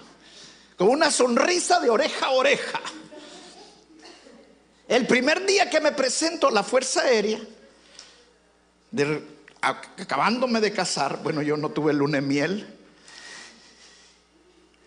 con 0.77 0.89
una 0.89 1.11
sonrisa 1.11 1.79
de 1.79 1.89
oreja 1.89 2.27
a 2.27 2.31
oreja. 2.31 2.81
El 4.87 5.07
primer 5.07 5.45
día 5.45 5.69
que 5.69 5.81
me 5.81 5.91
presento 5.91 6.47
a 6.47 6.51
la 6.51 6.63
Fuerza 6.63 7.01
Aérea, 7.01 7.41
de 8.91 9.32
acabándome 9.63 10.59
de 10.59 10.73
casar, 10.73 11.21
bueno, 11.23 11.41
yo 11.41 11.55
no 11.57 11.69
tuve 11.69 11.93
luna 11.93 12.19
miel, 12.21 12.67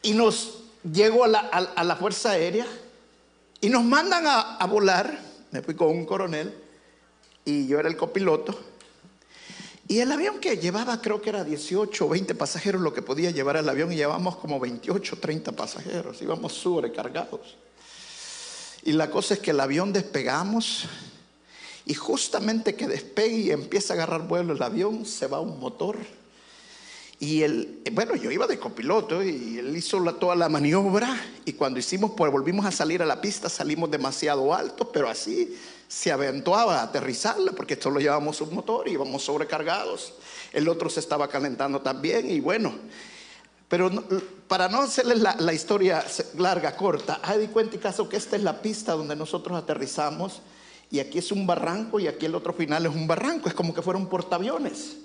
y 0.02 0.12
nos 0.12 0.62
llego 0.92 1.24
a 1.24 1.28
la, 1.28 1.96
Fuerza 1.96 2.30
Aérea 2.30 2.66
y 3.60 3.68
nos 3.68 3.82
mandan 3.82 4.24
a, 4.26 4.64
volar, 4.66 5.18
me 5.50 5.62
fui 5.62 5.74
con 5.74 5.88
un 5.88 6.04
coronel 6.04 6.54
y 7.44 7.66
yo 7.66 7.80
era 7.80 7.88
el 7.88 7.96
copiloto, 7.96 8.58
y 9.88 10.00
el 10.00 10.12
avión 10.12 10.40
que 10.40 10.58
llevaba 10.58 11.00
creo 11.00 11.22
que 11.22 11.30
era 11.30 11.44
18 11.44 12.04
o 12.04 12.08
20 12.08 12.34
pasajeros 12.34 12.82
lo 12.82 12.92
que 12.92 13.02
podía 13.02 13.30
llevar 13.30 13.56
el 13.56 13.68
avión 13.68 13.92
y 13.92 13.96
llevamos 13.96 14.36
como 14.36 14.60
28 14.60 15.14
o 15.14 15.18
30 15.18 15.52
pasajeros, 15.52 16.20
íbamos 16.22 16.52
sobrecargados. 16.52 17.56
Y 18.82 18.92
la 18.92 19.10
cosa 19.10 19.34
es 19.34 19.40
que 19.40 19.52
el 19.52 19.60
avión 19.60 19.92
despegamos 19.92 20.86
y 21.86 21.94
justamente 21.94 22.74
que 22.74 22.88
despegue 22.88 23.36
y 23.36 23.50
empieza 23.52 23.94
a 23.94 23.96
agarrar 23.96 24.26
vuelo 24.26 24.52
el 24.52 24.62
avión, 24.62 25.06
se 25.06 25.28
va 25.28 25.40
un 25.40 25.60
motor. 25.60 25.96
Y 27.20 27.42
él, 27.42 27.80
bueno, 27.92 28.16
yo 28.16 28.30
iba 28.32 28.46
de 28.48 28.58
copiloto 28.58 29.22
y 29.22 29.58
él 29.58 29.74
hizo 29.74 30.02
toda 30.14 30.34
la 30.34 30.48
maniobra 30.48 31.18
y 31.44 31.52
cuando 31.52 31.78
hicimos, 31.78 32.10
pues 32.16 32.30
volvimos 32.30 32.66
a 32.66 32.72
salir 32.72 33.00
a 33.02 33.06
la 33.06 33.20
pista, 33.20 33.48
salimos 33.48 33.90
demasiado 33.90 34.52
alto, 34.52 34.90
pero 34.90 35.08
así 35.08 35.56
se 35.86 36.10
aventuaba 36.10 36.80
a 36.80 36.82
aterrizarla 36.82 37.52
porque 37.52 37.80
solo 37.80 38.00
llevábamos 38.00 38.40
un 38.40 38.52
motor 38.52 38.88
y 38.88 38.92
íbamos 38.92 39.22
sobrecargados. 39.22 40.14
El 40.52 40.68
otro 40.68 40.90
se 40.90 40.98
estaba 40.98 41.28
calentando 41.28 41.80
también 41.80 42.28
y 42.28 42.40
bueno, 42.40 42.74
pero 43.68 43.90
para 44.48 44.68
no 44.68 44.82
hacerles 44.82 45.20
la, 45.20 45.36
la, 45.38 45.52
historia 45.52 46.04
larga, 46.36 46.76
corta, 46.76 47.20
hay 47.22 47.46
cuenta 47.46 47.76
y 47.76 47.78
caso 47.78 48.08
que 48.08 48.16
esta 48.16 48.34
es 48.34 48.42
la 48.42 48.60
pista 48.60 48.92
donde 48.92 49.14
nosotros 49.14 49.56
aterrizamos 49.56 50.42
y 50.90 51.00
aquí 51.00 51.18
es 51.18 51.32
un 51.32 51.46
barranco 51.46 51.98
y 51.98 52.06
aquí 52.06 52.26
el 52.26 52.34
otro 52.34 52.52
final 52.52 52.86
es 52.86 52.94
un 52.94 53.06
barranco, 53.06 53.48
es 53.48 53.54
como 53.54 53.74
que 53.74 53.82
fueron 53.82 54.08
portaaviones. 54.08 54.96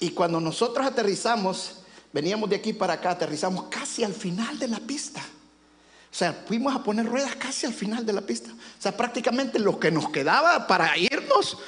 Y 0.00 0.10
cuando 0.10 0.40
nosotros 0.40 0.86
aterrizamos, 0.86 1.82
veníamos 2.12 2.48
de 2.50 2.56
aquí 2.56 2.72
para 2.72 2.94
acá, 2.94 3.10
aterrizamos 3.10 3.66
casi 3.70 4.04
al 4.04 4.14
final 4.14 4.58
de 4.58 4.68
la 4.68 4.80
pista. 4.80 5.20
O 5.20 6.16
sea, 6.16 6.44
fuimos 6.46 6.74
a 6.74 6.82
poner 6.82 7.06
ruedas 7.06 7.34
casi 7.36 7.66
al 7.66 7.74
final 7.74 8.06
de 8.06 8.12
la 8.12 8.20
pista. 8.20 8.50
O 8.50 8.82
sea, 8.82 8.96
prácticamente 8.96 9.58
lo 9.58 9.78
que 9.78 9.90
nos 9.90 10.10
quedaba 10.10 10.66
para 10.66 10.96
irnos 10.96 11.58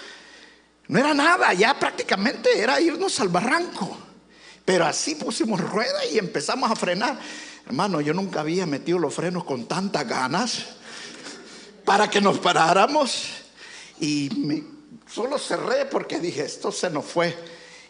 no 0.88 0.98
era 0.98 1.12
nada, 1.14 1.52
ya 1.52 1.78
prácticamente 1.78 2.58
era 2.58 2.80
irnos 2.80 3.18
al 3.20 3.28
barranco. 3.28 3.96
Pero 4.64 4.86
así 4.86 5.16
pusimos 5.16 5.60
ruedas 5.60 6.12
y 6.12 6.18
empezamos 6.18 6.70
a 6.70 6.76
frenar. 6.76 7.18
Hermano, 7.66 8.00
yo 8.00 8.14
nunca 8.14 8.40
había 8.40 8.66
metido 8.66 8.98
los 8.98 9.12
frenos 9.12 9.44
con 9.44 9.66
tantas 9.66 10.06
ganas 10.06 10.76
para 11.86 12.10
que 12.10 12.20
nos 12.20 12.38
paráramos. 12.38 13.28
Y 13.98 14.28
solo 15.10 15.38
cerré 15.38 15.86
porque 15.86 16.20
dije, 16.20 16.44
esto 16.44 16.70
se 16.70 16.90
nos 16.90 17.06
fue. 17.06 17.34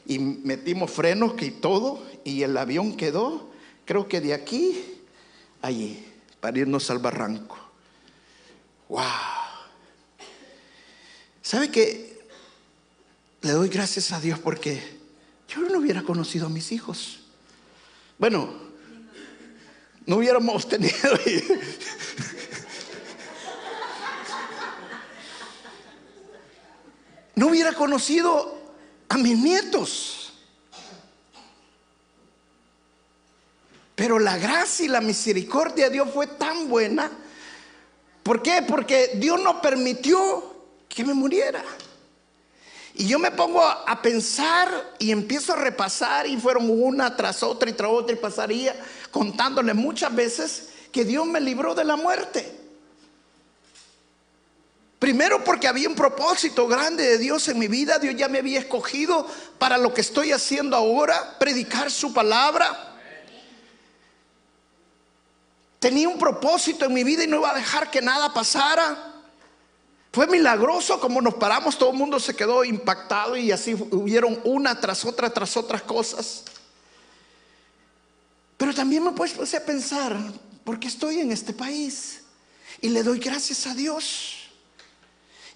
Y 0.06 0.20
metimos 0.20 0.92
frenos 0.92 1.32
y 1.42 1.50
todo, 1.50 2.06
y 2.22 2.44
el 2.44 2.56
avión 2.56 2.96
quedó, 2.96 3.50
creo 3.84 4.06
que 4.06 4.20
de 4.20 4.34
aquí, 4.34 5.00
allí, 5.62 6.06
para 6.38 6.60
irnos 6.60 6.88
al 6.90 7.00
barranco. 7.00 7.58
¡Wow! 8.88 9.02
¿Sabe 11.42 11.72
qué? 11.72 12.20
Le 13.42 13.50
doy 13.50 13.68
gracias 13.68 14.12
a 14.12 14.20
Dios 14.20 14.38
porque 14.38 14.80
yo 15.48 15.60
no 15.62 15.78
hubiera 15.78 16.02
conocido 16.02 16.46
a 16.46 16.50
mis 16.50 16.70
hijos. 16.70 17.20
Bueno, 18.18 18.48
no 20.06 20.16
hubiéramos 20.16 20.68
tenido 20.68 20.94
no 27.36 27.48
hubiera 27.48 27.72
conocido 27.72 28.58
a 29.08 29.18
mis 29.18 29.38
nietos. 29.38 30.32
Pero 33.94 34.18
la 34.18 34.36
gracia 34.36 34.86
y 34.86 34.88
la 34.88 35.00
misericordia 35.00 35.86
de 35.86 35.92
Dios 35.92 36.08
fue 36.12 36.26
tan 36.26 36.68
buena. 36.68 37.10
¿Por 38.22 38.42
qué? 38.42 38.64
Porque 38.66 39.12
Dios 39.16 39.40
no 39.40 39.62
permitió 39.62 40.54
que 40.88 41.04
me 41.04 41.14
muriera. 41.14 41.62
Y 42.94 43.06
yo 43.06 43.18
me 43.18 43.30
pongo 43.30 43.62
a 43.62 44.00
pensar 44.00 44.94
y 44.98 45.10
empiezo 45.10 45.52
a 45.52 45.56
repasar 45.56 46.26
y 46.26 46.38
fueron 46.38 46.70
una 46.70 47.14
tras 47.14 47.42
otra 47.42 47.68
y 47.68 47.74
tras 47.74 47.90
otra 47.90 48.16
y 48.16 48.18
pasaría 48.18 48.74
contándole 49.10 49.74
muchas 49.74 50.14
veces 50.14 50.70
que 50.90 51.04
Dios 51.04 51.26
me 51.26 51.40
libró 51.40 51.74
de 51.74 51.84
la 51.84 51.96
muerte. 51.96 52.55
Primero 54.98 55.44
porque 55.44 55.68
había 55.68 55.88
un 55.88 55.94
propósito 55.94 56.66
grande 56.66 57.04
de 57.04 57.18
Dios 57.18 57.48
en 57.48 57.58
mi 57.58 57.68
vida. 57.68 57.98
Dios 57.98 58.16
ya 58.16 58.28
me 58.28 58.38
había 58.38 58.58
escogido 58.58 59.26
para 59.58 59.76
lo 59.76 59.92
que 59.92 60.00
estoy 60.00 60.32
haciendo 60.32 60.76
ahora, 60.76 61.38
predicar 61.38 61.90
su 61.90 62.12
palabra. 62.14 62.94
Tenía 65.78 66.08
un 66.08 66.18
propósito 66.18 66.86
en 66.86 66.94
mi 66.94 67.04
vida 67.04 67.24
y 67.24 67.26
no 67.26 67.36
iba 67.36 67.50
a 67.50 67.54
dejar 67.54 67.90
que 67.90 68.00
nada 68.00 68.32
pasara. 68.32 69.12
Fue 70.12 70.26
milagroso 70.26 70.98
como 70.98 71.20
nos 71.20 71.34
paramos, 71.34 71.76
todo 71.76 71.90
el 71.90 71.96
mundo 71.96 72.18
se 72.18 72.34
quedó 72.34 72.64
impactado 72.64 73.36
y 73.36 73.52
así 73.52 73.74
hubieron 73.74 74.40
una 74.44 74.80
tras 74.80 75.04
otra, 75.04 75.28
tras 75.28 75.58
otras 75.58 75.82
cosas. 75.82 76.42
Pero 78.56 78.72
también 78.74 79.04
me 79.04 79.12
puse 79.12 79.58
a 79.58 79.64
pensar, 79.64 80.16
porque 80.64 80.88
estoy 80.88 81.20
en 81.20 81.32
este 81.32 81.52
país 81.52 82.22
y 82.80 82.88
le 82.88 83.02
doy 83.02 83.18
gracias 83.18 83.66
a 83.66 83.74
Dios. 83.74 84.35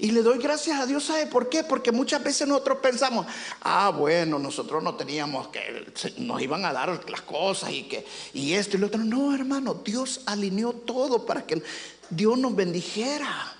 Y 0.02 0.12
le 0.12 0.22
doy 0.22 0.38
gracias 0.38 0.80
a 0.80 0.86
Dios, 0.86 1.04
¿sabe 1.04 1.26
por 1.26 1.50
qué? 1.50 1.62
Porque 1.62 1.92
muchas 1.92 2.24
veces 2.24 2.48
nosotros 2.48 2.78
pensamos, 2.78 3.26
ah, 3.60 3.90
bueno, 3.90 4.38
nosotros 4.38 4.82
no 4.82 4.94
teníamos 4.94 5.48
que, 5.48 5.92
nos 6.16 6.40
iban 6.40 6.64
a 6.64 6.72
dar 6.72 7.10
las 7.10 7.20
cosas 7.20 7.70
y 7.70 7.82
que, 7.82 8.06
y 8.32 8.54
esto 8.54 8.78
y 8.78 8.80
lo 8.80 8.86
otro. 8.86 9.04
No, 9.04 9.34
hermano, 9.34 9.74
Dios 9.74 10.22
alineó 10.24 10.72
todo 10.72 11.26
para 11.26 11.46
que 11.46 11.62
Dios 12.08 12.38
nos 12.38 12.56
bendijera. 12.56 13.54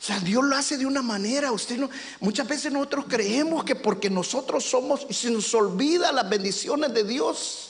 O 0.00 0.04
sea, 0.04 0.20
Dios 0.20 0.44
lo 0.44 0.54
hace 0.54 0.78
de 0.78 0.86
una 0.86 1.02
manera. 1.02 1.50
Usted 1.50 1.76
no, 1.76 1.90
muchas 2.20 2.46
veces 2.46 2.72
nosotros 2.72 3.06
creemos 3.08 3.64
que 3.64 3.74
porque 3.74 4.08
nosotros 4.08 4.62
somos 4.62 5.08
se 5.10 5.28
nos 5.28 5.52
olvida 5.54 6.12
las 6.12 6.30
bendiciones 6.30 6.94
de 6.94 7.02
Dios. 7.02 7.67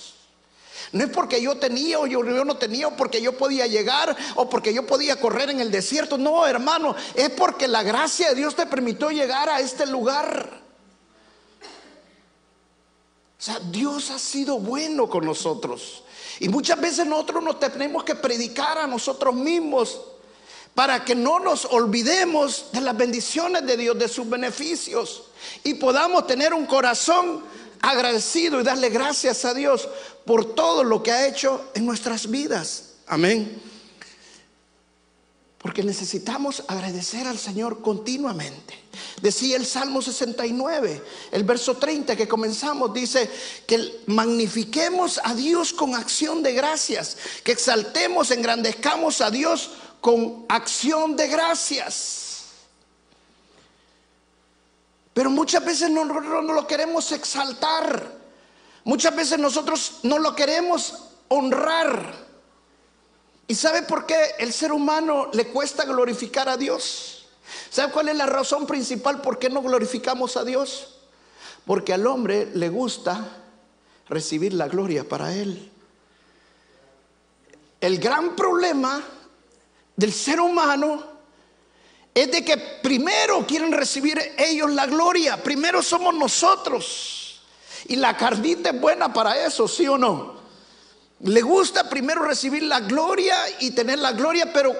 No 0.92 1.04
es 1.04 1.10
porque 1.10 1.42
yo 1.42 1.56
tenía 1.56 1.98
o 1.98 2.06
yo, 2.06 2.22
no 2.22 2.56
tenía 2.56 2.88
o 2.88 2.96
porque 2.96 3.20
yo 3.20 3.36
podía 3.36 3.66
llegar 3.66 4.16
o 4.36 4.48
porque 4.48 4.72
yo 4.72 4.86
podía 4.86 5.20
correr 5.20 5.50
en 5.50 5.60
el 5.60 5.70
desierto. 5.70 6.16
No, 6.16 6.46
hermano, 6.46 6.94
es 7.14 7.30
porque 7.30 7.68
la 7.68 7.82
gracia 7.82 8.30
de 8.30 8.36
Dios 8.36 8.54
te 8.54 8.66
permitió 8.66 9.10
llegar 9.10 9.48
a 9.48 9.60
este 9.60 9.86
lugar. 9.86 10.62
O 13.38 13.42
sea, 13.42 13.60
Dios 13.70 14.10
ha 14.10 14.18
sido 14.18 14.58
bueno 14.58 15.08
con 15.08 15.24
nosotros. 15.24 16.04
Y 16.40 16.48
muchas 16.48 16.80
veces 16.80 17.06
nosotros 17.06 17.42
nos 17.42 17.60
tenemos 17.60 18.04
que 18.04 18.14
predicar 18.14 18.78
a 18.78 18.86
nosotros 18.86 19.34
mismos 19.34 20.00
para 20.74 21.04
que 21.04 21.14
no 21.14 21.40
nos 21.40 21.64
olvidemos 21.64 22.66
de 22.72 22.80
las 22.80 22.96
bendiciones 22.96 23.66
de 23.66 23.76
Dios, 23.76 23.98
de 23.98 24.08
sus 24.08 24.28
beneficios 24.28 25.24
y 25.64 25.74
podamos 25.74 26.26
tener 26.26 26.54
un 26.54 26.66
corazón 26.66 27.42
agradecido 27.80 28.60
y 28.60 28.64
darle 28.64 28.88
gracias 28.90 29.44
a 29.44 29.54
Dios 29.54 29.88
por 30.24 30.54
todo 30.54 30.84
lo 30.84 31.02
que 31.02 31.12
ha 31.12 31.26
hecho 31.26 31.70
en 31.74 31.86
nuestras 31.86 32.30
vidas. 32.30 32.94
Amén. 33.06 33.62
Porque 35.58 35.82
necesitamos 35.82 36.62
agradecer 36.68 37.26
al 37.26 37.38
Señor 37.38 37.82
continuamente. 37.82 38.74
Decía 39.20 39.56
el 39.56 39.66
Salmo 39.66 40.00
69, 40.00 41.02
el 41.32 41.44
verso 41.44 41.76
30 41.76 42.14
que 42.14 42.28
comenzamos, 42.28 42.94
dice 42.94 43.28
que 43.66 44.00
magnifiquemos 44.06 45.20
a 45.24 45.34
Dios 45.34 45.72
con 45.72 45.94
acción 45.94 46.42
de 46.42 46.52
gracias, 46.52 47.16
que 47.42 47.52
exaltemos, 47.52 48.30
engrandezcamos 48.30 49.20
a 49.20 49.30
Dios 49.30 49.70
con 50.00 50.46
acción 50.48 51.16
de 51.16 51.26
gracias. 51.26 52.27
Pero 55.18 55.30
muchas 55.30 55.64
veces 55.64 55.90
no, 55.90 56.04
lo 56.04 56.64
queremos 56.68 57.10
exaltar. 57.10 58.08
Muchas 58.84 59.16
veces 59.16 59.36
nosotros 59.36 59.98
no 60.04 60.20
lo 60.20 60.32
queremos 60.36 60.94
honrar. 61.26 62.14
¿Y 63.48 63.56
sabe 63.56 63.82
por 63.82 64.06
qué 64.06 64.36
el 64.38 64.52
ser 64.52 64.70
humano 64.70 65.28
le 65.32 65.48
cuesta 65.48 65.84
glorificar 65.84 66.48
a 66.48 66.56
Dios? 66.56 67.26
¿Sabe 67.68 67.92
cuál 67.92 68.10
es 68.10 68.16
la 68.16 68.26
razón 68.26 68.64
principal 68.64 69.20
por 69.20 69.40
qué 69.40 69.50
no 69.50 69.60
glorificamos 69.60 70.36
a 70.36 70.44
Dios? 70.44 71.00
Porque 71.66 71.92
al 71.92 72.06
hombre 72.06 72.52
le 72.54 72.68
gusta 72.68 73.42
recibir 74.08 74.52
la 74.52 74.68
gloria 74.68 75.02
para 75.02 75.34
él. 75.34 75.68
El 77.80 77.98
gran 77.98 78.36
problema 78.36 79.02
del 79.96 80.12
ser 80.12 80.40
humano 80.40 81.17
es 82.20 82.30
de 82.30 82.44
que 82.44 82.56
primero 82.56 83.46
quieren 83.46 83.72
recibir 83.72 84.34
ellos 84.38 84.70
la 84.72 84.86
gloria, 84.86 85.42
primero 85.42 85.82
somos 85.82 86.14
nosotros. 86.14 87.40
Y 87.86 87.96
la 87.96 88.16
carnita 88.16 88.70
es 88.70 88.80
buena 88.80 89.12
para 89.12 89.44
eso, 89.44 89.68
¿sí 89.68 89.86
o 89.86 89.96
no? 89.96 90.36
Le 91.20 91.40
gusta 91.42 91.88
primero 91.88 92.22
recibir 92.22 92.62
la 92.62 92.80
gloria 92.80 93.36
y 93.60 93.72
tener 93.72 93.98
la 93.98 94.12
gloria, 94.12 94.52
pero 94.52 94.74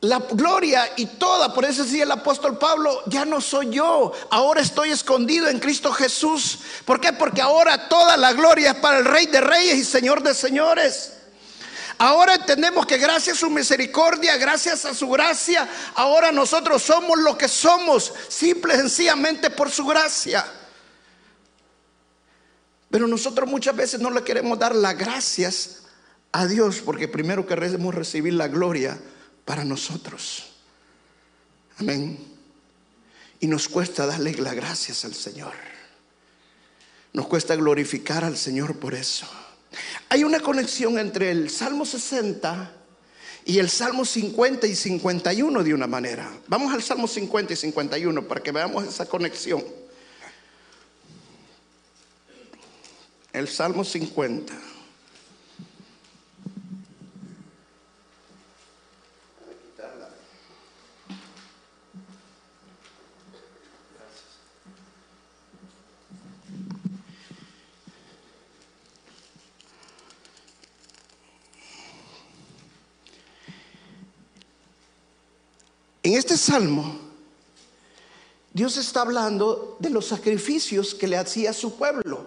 la 0.00 0.18
gloria 0.18 0.92
y 0.96 1.06
toda, 1.06 1.54
por 1.54 1.64
eso 1.64 1.82
decía 1.82 2.04
el 2.04 2.10
apóstol 2.10 2.58
Pablo, 2.58 3.02
ya 3.06 3.24
no 3.24 3.40
soy 3.40 3.70
yo, 3.70 4.12
ahora 4.30 4.60
estoy 4.60 4.90
escondido 4.90 5.48
en 5.48 5.58
Cristo 5.58 5.92
Jesús. 5.92 6.58
¿Por 6.84 7.00
qué? 7.00 7.12
Porque 7.12 7.40
ahora 7.40 7.88
toda 7.88 8.16
la 8.16 8.32
gloria 8.34 8.72
es 8.72 8.76
para 8.76 8.98
el 8.98 9.06
Rey 9.06 9.26
de 9.26 9.40
Reyes 9.40 9.76
y 9.76 9.84
Señor 9.84 10.22
de 10.22 10.34
Señores. 10.34 11.14
Ahora 11.98 12.34
entendemos 12.34 12.86
que 12.86 12.98
gracias 12.98 13.36
a 13.36 13.40
su 13.40 13.50
misericordia, 13.50 14.36
gracias 14.36 14.84
a 14.84 14.94
su 14.94 15.08
gracia, 15.08 15.68
ahora 15.94 16.32
nosotros 16.32 16.82
somos 16.82 17.18
lo 17.18 17.38
que 17.38 17.48
somos, 17.48 18.12
simple 18.28 18.74
y 18.74 18.78
sencillamente 18.78 19.50
por 19.50 19.70
su 19.70 19.86
gracia. 19.86 20.44
Pero 22.90 23.06
nosotros 23.06 23.48
muchas 23.48 23.76
veces 23.76 24.00
no 24.00 24.10
le 24.10 24.22
queremos 24.22 24.58
dar 24.58 24.74
las 24.74 24.96
gracias 24.96 25.82
a 26.32 26.46
Dios 26.46 26.82
porque 26.84 27.08
primero 27.08 27.46
queremos 27.46 27.94
recibir 27.94 28.34
la 28.34 28.48
gloria 28.48 28.98
para 29.44 29.64
nosotros. 29.64 30.44
Amén. 31.78 32.18
Y 33.40 33.46
nos 33.46 33.68
cuesta 33.68 34.06
darle 34.06 34.32
las 34.34 34.54
gracias 34.54 35.04
al 35.04 35.14
Señor. 35.14 35.54
Nos 37.12 37.26
cuesta 37.28 37.54
glorificar 37.54 38.24
al 38.24 38.36
Señor 38.36 38.78
por 38.78 38.94
eso. 38.94 39.26
Hay 40.08 40.24
una 40.24 40.40
conexión 40.40 40.98
entre 40.98 41.30
el 41.30 41.50
Salmo 41.50 41.84
60 41.84 42.72
y 43.46 43.58
el 43.58 43.68
Salmo 43.68 44.04
50 44.04 44.66
y 44.66 44.74
51 44.74 45.62
de 45.62 45.74
una 45.74 45.86
manera. 45.86 46.30
Vamos 46.46 46.72
al 46.72 46.82
Salmo 46.82 47.06
50 47.06 47.52
y 47.52 47.56
51 47.56 48.26
para 48.26 48.42
que 48.42 48.52
veamos 48.52 48.84
esa 48.84 49.06
conexión. 49.06 49.64
El 53.32 53.48
Salmo 53.48 53.84
50. 53.84 54.54
Este 76.34 76.52
salmo, 76.52 76.98
Dios 78.52 78.76
está 78.76 79.02
hablando 79.02 79.76
de 79.78 79.88
los 79.90 80.06
sacrificios 80.06 80.92
que 80.92 81.06
le 81.06 81.16
hacía 81.16 81.50
a 81.50 81.52
su 81.52 81.76
pueblo, 81.76 82.26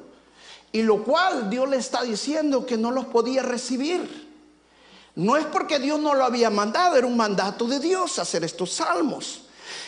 y 0.72 0.82
lo 0.82 1.04
cual 1.04 1.50
Dios 1.50 1.68
le 1.68 1.76
está 1.76 2.04
diciendo 2.04 2.66
que 2.66 2.78
no 2.78 2.92
los 2.92 3.06
podía 3.08 3.44
recibir. 3.44 4.28
No 5.16 5.36
es 5.36 5.46
porque 5.48 5.80
Dios 5.80 6.00
no 6.00 6.14
lo 6.14 6.24
había 6.24 6.50
mandado, 6.50 6.96
era 6.96 7.06
un 7.06 7.18
mandato 7.18 7.68
de 7.68 7.80
Dios 7.80 8.18
hacer 8.18 8.46
estos 8.46 8.72
salmos. 8.72 9.42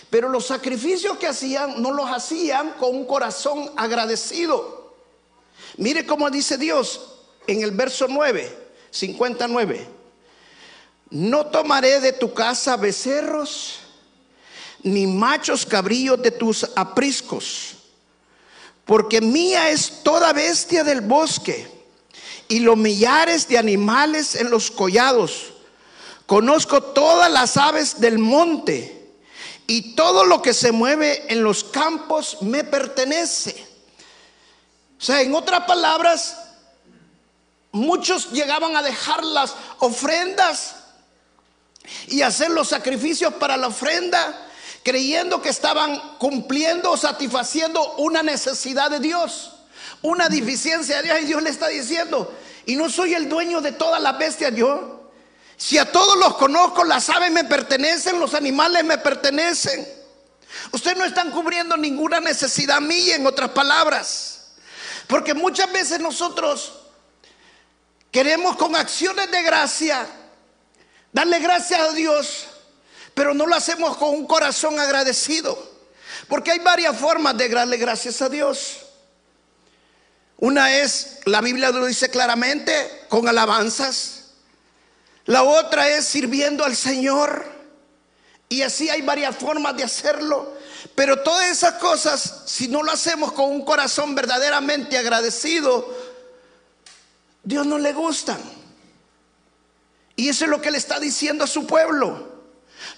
Pero 0.09 0.27
los 0.27 0.47
sacrificios 0.47 1.17
que 1.17 1.27
hacían 1.27 1.81
no 1.81 1.91
los 1.91 2.09
hacían 2.09 2.71
con 2.71 2.95
un 2.95 3.05
corazón 3.05 3.71
agradecido. 3.77 4.95
Mire 5.77 6.05
cómo 6.05 6.29
dice 6.29 6.57
Dios 6.57 7.21
en 7.47 7.61
el 7.61 7.71
verso 7.71 8.07
9, 8.09 8.57
59. 8.89 9.87
No 11.11 11.45
tomaré 11.47 11.99
de 11.99 12.13
tu 12.13 12.33
casa 12.33 12.75
becerros, 12.75 13.79
ni 14.83 15.07
machos 15.07 15.65
cabríos 15.65 16.21
de 16.21 16.31
tus 16.31 16.69
apriscos, 16.75 17.75
porque 18.85 19.21
mía 19.21 19.69
es 19.69 20.03
toda 20.03 20.33
bestia 20.33 20.83
del 20.83 21.01
bosque 21.01 21.69
y 22.47 22.59
los 22.59 22.77
millares 22.77 23.47
de 23.47 23.57
animales 23.57 24.35
en 24.35 24.49
los 24.49 24.71
collados. 24.71 25.53
Conozco 26.25 26.81
todas 26.81 27.31
las 27.31 27.57
aves 27.57 27.99
del 27.99 28.19
monte 28.19 29.13
y 29.67 29.95
todo 29.95 30.23
lo 30.25 30.41
que 30.41 30.53
se 30.53 30.71
mueve 30.71 31.31
en 31.31 31.43
los 31.43 31.63
campos 31.63 32.37
me 32.41 32.63
pertenece. 32.63 33.65
O 34.99 35.01
sea, 35.01 35.21
en 35.21 35.33
otras 35.33 35.65
palabras, 35.65 36.37
muchos 37.71 38.31
llegaban 38.31 38.75
a 38.75 38.81
dejar 38.81 39.23
las 39.23 39.55
ofrendas 39.79 40.75
y 42.07 42.21
hacer 42.21 42.49
los 42.49 42.69
sacrificios 42.69 43.33
para 43.35 43.57
la 43.57 43.67
ofrenda 43.67 44.48
creyendo 44.83 45.41
que 45.41 45.49
estaban 45.49 46.17
cumpliendo 46.17 46.91
o 46.91 46.97
satisfaciendo 46.97 47.95
una 47.95 48.23
necesidad 48.23 48.89
de 48.89 48.99
Dios, 48.99 49.53
una 50.01 50.29
deficiencia 50.29 50.97
de 50.97 51.03
Dios. 51.03 51.21
Y 51.21 51.25
Dios 51.25 51.43
le 51.43 51.49
está 51.49 51.67
diciendo, 51.67 52.33
y 52.65 52.75
no 52.75 52.89
soy 52.89 53.13
el 53.13 53.29
dueño 53.29 53.61
de 53.61 53.71
todas 53.71 54.01
las 54.01 54.17
bestias 54.17 54.53
yo. 54.55 55.11
Si 55.57 55.77
a 55.77 55.91
todos 55.91 56.17
los 56.17 56.35
conozco, 56.35 56.83
las 56.83 57.09
aves 57.09 57.31
me 57.31 57.43
pertenecen, 57.43 58.19
los 58.19 58.33
animales 58.33 58.83
me 58.83 58.97
pertenecen. 58.97 59.87
Ustedes 60.71 60.97
no 60.97 61.05
están 61.05 61.31
cubriendo 61.31 61.75
ninguna 61.75 62.19
necesidad 62.19 62.79
mía, 62.79 63.15
en 63.15 63.27
otras 63.27 63.49
palabras. 63.49 64.51
Porque 65.07 65.33
muchas 65.33 65.71
veces 65.71 65.99
nosotros 65.99 66.73
queremos 68.11 68.55
con 68.55 68.75
acciones 68.75 69.29
de 69.31 69.41
gracia 69.43 70.07
Darle 71.11 71.39
gracias 71.39 71.79
a 71.79 71.91
Dios, 71.93 72.45
pero 73.19 73.33
no 73.33 73.47
lo 73.47 73.53
hacemos 73.53 73.97
con 73.97 74.11
un 74.11 74.25
corazón 74.25 74.79
agradecido. 74.79 75.61
Porque 76.29 76.51
hay 76.51 76.59
varias 76.59 76.97
formas 76.97 77.37
de 77.37 77.49
darle 77.49 77.75
gracias 77.75 78.21
a 78.21 78.29
Dios. 78.29 78.77
Una 80.37 80.73
es, 80.77 81.17
la 81.25 81.41
Biblia 81.41 81.69
lo 81.71 81.85
dice 81.85 82.09
claramente, 82.09 82.71
con 83.09 83.27
alabanzas. 83.27 84.27
La 85.25 85.43
otra 85.43 85.89
es 85.89 86.05
sirviendo 86.05 86.63
al 86.63 86.77
Señor. 86.77 87.45
Y 88.47 88.61
así 88.61 88.89
hay 88.89 89.01
varias 89.01 89.35
formas 89.35 89.75
de 89.75 89.83
hacerlo. 89.83 90.53
Pero 90.95 91.21
todas 91.21 91.49
esas 91.49 91.73
cosas, 91.73 92.43
si 92.45 92.69
no 92.69 92.83
lo 92.83 92.93
hacemos 92.93 93.33
con 93.33 93.51
un 93.51 93.65
corazón 93.65 94.15
verdaderamente 94.15 94.97
agradecido, 94.97 95.93
Dios 97.43 97.65
no 97.65 97.79
le 97.79 97.91
gustan. 97.91 98.39
Y 100.15 100.29
eso 100.29 100.45
es 100.45 100.49
lo 100.49 100.61
que 100.61 100.71
le 100.71 100.77
está 100.77 101.01
diciendo 101.01 101.43
a 101.43 101.47
su 101.47 101.67
pueblo. 101.67 102.38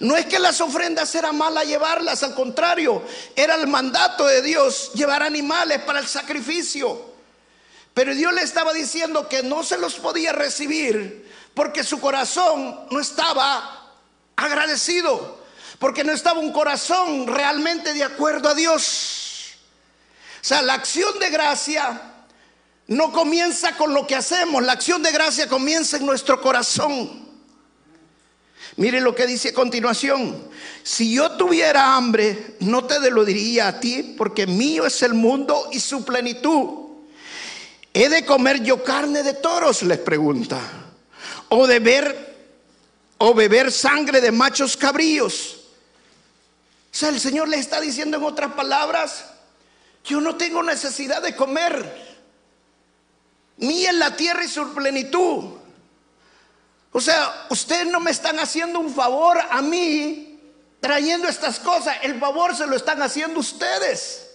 No 0.02 0.16
es 0.16 0.26
que 0.26 0.40
las 0.40 0.60
ofrendas 0.60 1.14
eran 1.14 1.38
malas 1.38 1.64
llevarlas, 1.64 2.24
al 2.24 2.34
contrario, 2.34 3.04
era 3.36 3.54
el 3.54 3.68
mandato 3.68 4.26
de 4.26 4.42
Dios 4.42 4.90
llevar 4.94 5.22
animales 5.22 5.80
para 5.82 6.00
el 6.00 6.08
sacrificio. 6.08 7.00
Pero 7.94 8.12
Dios 8.12 8.32
le 8.32 8.42
estaba 8.42 8.72
diciendo 8.72 9.28
que 9.28 9.44
no 9.44 9.62
se 9.62 9.78
los 9.78 9.94
podía 9.94 10.32
recibir 10.32 11.30
porque 11.54 11.84
su 11.84 12.00
corazón 12.00 12.80
no 12.90 12.98
estaba 12.98 13.92
agradecido, 14.34 15.38
porque 15.78 16.02
no 16.02 16.10
estaba 16.10 16.40
un 16.40 16.52
corazón 16.52 17.28
realmente 17.28 17.94
de 17.94 18.02
acuerdo 18.02 18.48
a 18.48 18.54
Dios. 18.54 19.52
O 20.40 20.44
sea, 20.44 20.62
la 20.62 20.74
acción 20.74 21.16
de 21.20 21.30
gracia 21.30 22.02
no 22.88 23.12
comienza 23.12 23.76
con 23.76 23.94
lo 23.94 24.04
que 24.04 24.16
hacemos, 24.16 24.64
la 24.64 24.72
acción 24.72 25.00
de 25.00 25.12
gracia 25.12 25.48
comienza 25.48 25.96
en 25.96 26.06
nuestro 26.06 26.40
corazón. 26.42 27.21
Mire 28.76 29.00
lo 29.00 29.14
que 29.14 29.26
dice 29.26 29.50
a 29.50 29.54
continuación. 29.54 30.48
Si 30.82 31.14
yo 31.14 31.32
tuviera 31.32 31.94
hambre, 31.94 32.56
no 32.60 32.84
te 32.84 33.10
lo 33.10 33.24
diría 33.24 33.68
a 33.68 33.80
ti, 33.80 34.14
porque 34.16 34.46
mío 34.46 34.86
es 34.86 35.02
el 35.02 35.14
mundo 35.14 35.68
y 35.72 35.80
su 35.80 36.04
plenitud. 36.04 36.82
¿He 37.92 38.08
de 38.08 38.24
comer 38.24 38.62
yo 38.62 38.82
carne 38.82 39.22
de 39.22 39.34
toros? 39.34 39.82
Les 39.82 39.98
pregunta. 39.98 40.58
¿O 41.50 41.66
de 41.66 41.78
ver 41.78 42.36
o 43.18 43.34
beber 43.34 43.70
sangre 43.70 44.20
de 44.20 44.32
machos 44.32 44.76
cabríos? 44.76 45.58
O 46.90 46.94
sea, 46.94 47.10
el 47.10 47.20
Señor 47.20 47.48
le 47.48 47.58
está 47.58 47.80
diciendo 47.80 48.16
en 48.16 48.24
otras 48.24 48.52
palabras, 48.52 49.26
yo 50.04 50.20
no 50.20 50.36
tengo 50.36 50.62
necesidad 50.62 51.22
de 51.22 51.36
comer, 51.36 52.16
ni 53.58 53.86
en 53.86 53.98
la 53.98 54.16
tierra 54.16 54.44
y 54.44 54.48
su 54.48 54.72
plenitud. 54.72 55.61
O 56.92 57.00
sea, 57.00 57.46
ustedes 57.48 57.86
no 57.86 58.00
me 58.00 58.10
están 58.10 58.38
haciendo 58.38 58.78
un 58.78 58.94
favor 58.94 59.38
a 59.50 59.62
mí 59.62 60.28
trayendo 60.82 61.28
estas 61.28 61.60
cosas, 61.60 61.96
el 62.02 62.18
favor 62.18 62.56
se 62.56 62.66
lo 62.66 62.76
están 62.76 63.00
haciendo 63.02 63.38
ustedes. 63.38 64.30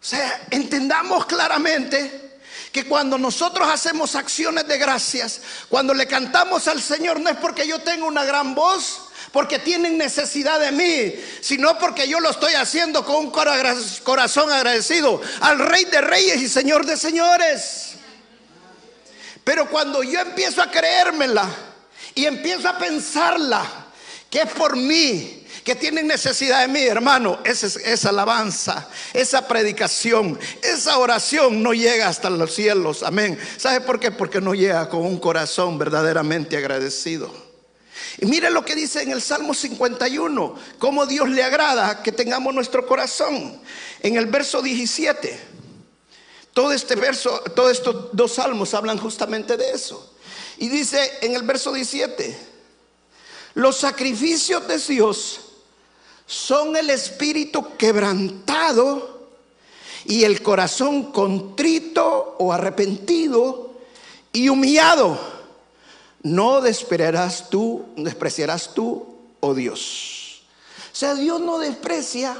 O 0.00 0.04
sea, 0.04 0.46
entendamos 0.50 1.26
claramente 1.26 2.38
que 2.70 2.86
cuando 2.86 3.18
nosotros 3.18 3.68
hacemos 3.68 4.14
acciones 4.14 4.68
de 4.68 4.78
gracias, 4.78 5.40
cuando 5.68 5.92
le 5.92 6.06
cantamos 6.06 6.68
al 6.68 6.80
Señor, 6.80 7.20
no 7.20 7.30
es 7.30 7.36
porque 7.38 7.66
yo 7.66 7.80
tengo 7.80 8.06
una 8.06 8.24
gran 8.24 8.54
voz, 8.54 9.08
porque 9.32 9.58
tienen 9.58 9.98
necesidad 9.98 10.60
de 10.60 10.70
mí, 10.70 11.14
sino 11.40 11.76
porque 11.76 12.06
yo 12.06 12.20
lo 12.20 12.30
estoy 12.30 12.54
haciendo 12.54 13.04
con 13.04 13.16
un 13.16 13.30
corazón 13.32 14.52
agradecido 14.52 15.20
al 15.40 15.58
Rey 15.58 15.84
de 15.86 16.00
Reyes 16.00 16.40
y 16.40 16.48
Señor 16.48 16.86
de 16.86 16.96
Señores. 16.96 17.87
Pero 19.48 19.66
cuando 19.70 20.02
yo 20.02 20.20
empiezo 20.20 20.60
a 20.60 20.70
creérmela 20.70 21.48
y 22.14 22.26
empiezo 22.26 22.68
a 22.68 22.76
pensarla, 22.76 23.64
que 24.28 24.42
es 24.42 24.50
por 24.52 24.76
mí, 24.76 25.42
que 25.64 25.74
tienen 25.74 26.06
necesidad 26.06 26.60
de 26.60 26.68
mí, 26.68 26.82
hermano, 26.82 27.38
esa, 27.46 28.10
alabanza, 28.10 28.90
esa 29.14 29.48
predicación, 29.48 30.38
esa 30.60 30.98
oración 30.98 31.62
no 31.62 31.72
llega 31.72 32.08
hasta 32.08 32.28
los 32.28 32.54
cielos. 32.54 33.02
Amén. 33.02 33.38
¿Sabe 33.56 33.80
por 33.80 33.98
qué? 33.98 34.10
Porque 34.10 34.38
no 34.42 34.52
llega 34.52 34.86
con 34.90 35.00
un 35.00 35.18
corazón 35.18 35.78
verdaderamente 35.78 36.58
agradecido. 36.58 37.32
Y 38.18 38.26
mire 38.26 38.50
lo 38.50 38.66
que 38.66 38.74
dice 38.74 39.02
en 39.02 39.12
el 39.12 39.22
Salmo 39.22 39.54
51, 39.54 40.56
cómo 40.78 41.06
Dios 41.06 41.26
le 41.30 41.42
agrada 41.42 42.02
que 42.02 42.12
tengamos 42.12 42.52
nuestro 42.52 42.86
corazón. 42.86 43.58
En 44.02 44.16
el 44.16 44.26
verso 44.26 44.60
17, 44.60 45.40
todo 46.52 46.72
este 46.72 46.96
verso, 46.96 47.40
todos 47.54 47.72
estos 47.72 48.08
dos 48.12 48.32
salmos 48.32 48.74
hablan 48.74 48.98
justamente 48.98 49.56
de 49.56 49.70
eso. 49.70 50.14
Y 50.58 50.68
dice 50.68 51.18
en 51.20 51.34
el 51.34 51.42
verso 51.42 51.72
17, 51.72 52.36
los 53.54 53.76
sacrificios 53.76 54.66
de 54.66 54.78
Dios 54.78 55.40
son 56.26 56.76
el 56.76 56.90
espíritu 56.90 57.76
quebrantado 57.76 59.28
y 60.04 60.24
el 60.24 60.42
corazón 60.42 61.12
contrito 61.12 62.36
o 62.38 62.52
arrepentido 62.52 63.72
y 64.32 64.48
humillado. 64.48 65.18
No 66.22 66.60
despreciarás 66.60 67.48
tú, 67.50 67.86
despreciarás 67.96 68.74
tú, 68.74 69.16
oh 69.40 69.54
Dios. 69.54 70.42
O 70.92 70.96
sea, 70.96 71.14
Dios 71.14 71.40
no 71.40 71.58
desprecia 71.58 72.36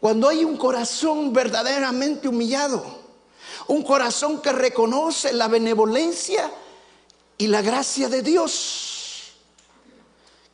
cuando 0.00 0.28
hay 0.28 0.44
un 0.44 0.56
corazón 0.56 1.32
verdaderamente 1.32 2.26
humillado, 2.26 2.99
un 3.68 3.82
corazón 3.82 4.40
que 4.40 4.52
reconoce 4.52 5.32
la 5.32 5.48
benevolencia 5.48 6.50
y 7.38 7.46
la 7.46 7.62
gracia 7.62 8.08
de 8.08 8.22
Dios. 8.22 9.32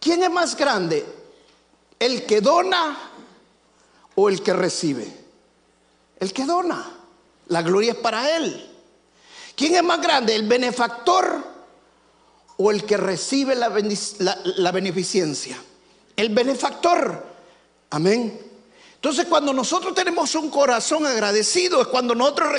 ¿Quién 0.01 0.23
es 0.23 0.31
más 0.31 0.57
grande? 0.57 1.05
¿El 1.99 2.27
que 2.27 2.40
dona 2.40 2.97
o 4.14 4.29
el 4.29 4.42
que 4.42 4.53
recibe? 4.53 5.12
El 6.21 6.33
que 6.33 6.45
dona. 6.45 6.92
La 7.49 7.62
gloria 7.62 7.92
es 7.92 7.99
para 7.99 8.37
él. 8.37 8.73
¿Quién 9.57 9.75
es 9.75 9.83
más 9.83 10.01
grande? 10.01 10.37
¿El 10.37 10.47
benefactor 10.47 11.42
o 12.59 12.71
el 12.71 12.85
que 12.85 12.97
recibe 12.97 13.55
la, 13.55 13.69
beneficencia? 14.71 15.57
El 16.14 16.35
benefactor. 16.35 17.27
Amén. 17.90 18.40
Entonces 18.95 19.27
cuando 19.27 19.53
nosotros 19.53 19.95
tenemos 19.95 20.35
un 20.35 20.51
corazón 20.51 21.07
agradecido 21.07 21.83
es 21.83 21.88
cuando 21.88 22.14
nosotros 22.14 22.59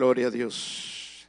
Gloria 0.00 0.28
a 0.28 0.30
Dios. 0.30 1.26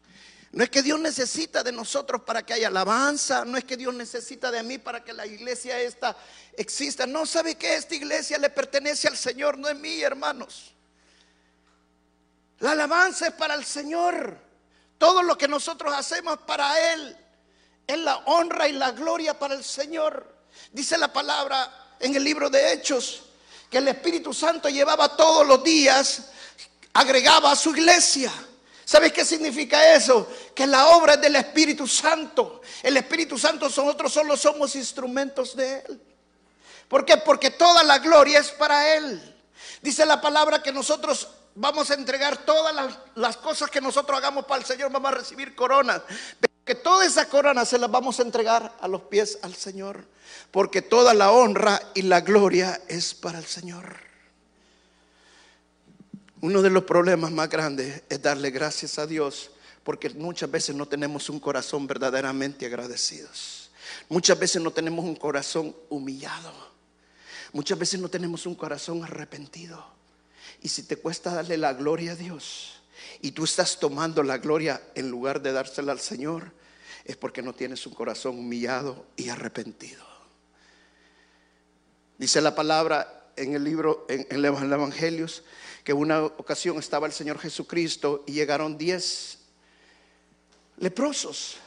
No 0.54 0.64
es 0.64 0.70
que 0.70 0.82
Dios 0.82 0.98
necesita 0.98 1.62
de 1.62 1.74
nosotros 1.74 2.22
para 2.22 2.46
que 2.46 2.54
haya 2.54 2.70
alabanza, 2.70 3.44
no 3.44 3.58
es 3.58 3.66
que 3.66 3.76
Dios 3.76 3.94
necesita 3.94 4.50
de 4.50 4.64
mí 4.64 4.78
para 4.78 5.04
que 5.04 5.12
la 5.12 5.26
iglesia 5.26 5.78
esta 5.78 6.16
exista. 6.56 7.06
No 7.06 7.26
sabe 7.26 7.56
que 7.56 7.76
esta 7.76 7.96
iglesia 7.96 8.38
le 8.38 8.50
pertenece 8.50 9.10
al 9.10 9.18
Señor, 9.18 9.58
no 9.58 9.68
es 9.68 9.76
mí, 9.76 10.00
hermanos. 10.02 10.72
La 12.60 12.72
alabanza 12.72 13.28
es 13.28 13.34
para 13.34 13.56
el 13.56 13.66
Señor. 13.66 14.38
Todo 14.98 15.22
lo 15.22 15.38
que 15.38 15.50
nosotros 15.50 15.94
hacemos 15.94 16.40
para 16.48 16.94
Él 16.94 17.18
es 17.86 17.98
la 17.98 18.20
honra 18.20 18.70
y 18.70 18.72
la 18.72 18.92
gloria 18.92 19.38
para 19.38 19.56
el 19.56 19.66
Señor. 19.66 20.34
Dice 20.72 20.98
la 20.98 21.12
palabra 21.12 21.98
en 22.00 22.16
el 22.16 22.24
libro 22.24 22.50
de 22.50 22.72
Hechos 22.72 23.24
que 23.70 23.80
el 23.80 23.90
Espíritu 23.90 24.34
Santo 24.34 24.70
llevaba 24.70 25.14
todos 25.18 25.46
los 25.46 25.62
días, 25.62 26.30
agregaba 26.94 27.52
a 27.52 27.56
su 27.58 27.72
iglesia. 27.72 28.32
¿Sabes 28.92 29.14
qué 29.14 29.24
significa 29.24 29.94
eso? 29.94 30.28
Que 30.54 30.68
la 30.68 30.90
obra 30.90 31.14
es 31.14 31.22
del 31.22 31.38
Espíritu 31.38 31.88
Santo. 31.88 32.62
El 32.84 32.98
Espíritu 32.98 33.38
Santo 33.38 33.68
nosotros 33.70 34.12
solo 34.12 34.36
somos 34.36 34.76
instrumentos 34.76 35.56
de 35.56 35.78
Él. 35.80 36.02
¿Por 36.90 37.06
qué? 37.06 37.16
Porque 37.16 37.52
toda 37.52 37.86
la 37.86 38.00
gloria 38.00 38.40
es 38.40 38.52
para 38.52 38.94
Él. 38.96 39.34
Dice 39.82 40.06
la 40.06 40.20
palabra 40.20 40.62
que 40.62 40.74
nosotros 40.74 41.30
vamos 41.56 41.90
a 41.90 41.94
entregar 41.94 42.40
todas 42.40 42.98
las, 43.16 43.38
cosas 43.38 43.70
que 43.70 43.80
nosotros 43.80 44.18
hagamos 44.18 44.44
para 44.44 44.60
el 44.60 44.68
Señor, 44.68 44.92
vamos 44.92 45.14
a 45.14 45.16
recibir 45.16 45.56
coronas. 45.56 46.02
Pero 46.42 46.54
que 46.66 46.76
todas 46.76 47.08
esas 47.08 47.28
coronas 47.28 47.70
se 47.70 47.80
las 47.80 47.90
vamos 47.90 48.20
a 48.20 48.24
entregar 48.24 48.74
a 48.82 48.90
los 48.90 49.04
pies 49.04 49.40
al 49.42 49.56
Señor. 49.56 50.06
Porque 50.52 50.82
toda 50.82 51.14
la 51.14 51.32
honra 51.32 51.82
y 51.94 52.02
la 52.02 52.20
gloria 52.20 52.82
es 52.90 53.14
para 53.14 53.40
el 53.40 53.46
Señor. 53.46 54.11
Uno 56.42 56.62
de 56.64 56.72
los 56.72 56.84
problemas 56.84 57.32
más 57.32 57.50
grandes 57.50 58.02
es 58.10 58.22
darle 58.22 58.50
gracias 58.50 58.98
a 58.98 59.06
Dios 59.06 59.52
porque 59.84 60.10
muchas 60.10 60.50
veces 60.50 60.76
no 60.76 60.88
tenemos 60.88 61.30
un 61.30 61.40
corazón 61.40 61.88
verdaderamente 61.88 62.66
agradecidos. 62.66 63.70
Muchas 64.10 64.40
veces 64.40 64.62
no 64.62 64.72
tenemos 64.72 65.06
un 65.06 65.16
corazón 65.16 65.76
humillado. 65.90 66.52
Muchas 67.54 67.78
veces 67.78 68.00
no 68.00 68.10
tenemos 68.10 68.46
un 68.46 68.56
corazón 68.56 69.04
arrepentido. 69.04 69.86
Y 70.62 70.70
si 70.70 70.84
te 70.84 70.96
cuesta 70.96 71.34
darle 71.34 71.58
la 71.58 71.74
gloria 71.74 72.14
a 72.14 72.16
Dios 72.16 72.82
y 73.22 73.32
tú 73.32 73.44
estás 73.44 73.80
tomando 73.80 74.24
la 74.24 74.38
gloria 74.38 74.82
en 74.96 75.10
lugar 75.10 75.42
de 75.42 75.52
dársela 75.52 75.92
al 75.92 76.00
Señor, 76.00 76.52
es 77.06 77.18
porque 77.18 77.42
no 77.42 77.54
tienes 77.54 77.86
un 77.86 77.94
corazón 77.94 78.38
humillado 78.38 79.06
y 79.16 79.30
arrepentido. 79.30 80.06
Dice 82.18 82.42
la 82.42 82.56
palabra 82.56 83.32
en 83.36 83.56
el 83.56 83.64
libro, 83.64 84.06
en, 84.08 84.42
los 84.42 84.62
Evangelios, 84.62 85.44
que 85.84 85.94
una 85.94 86.24
ocasión 86.24 86.78
estaba 86.78 87.08
el 87.08 87.14
Señor 87.14 87.40
Jesucristo 87.40 88.24
y 88.28 88.34
llegaron 88.34 88.78
diez 88.78 89.40
leprosos 90.78 91.58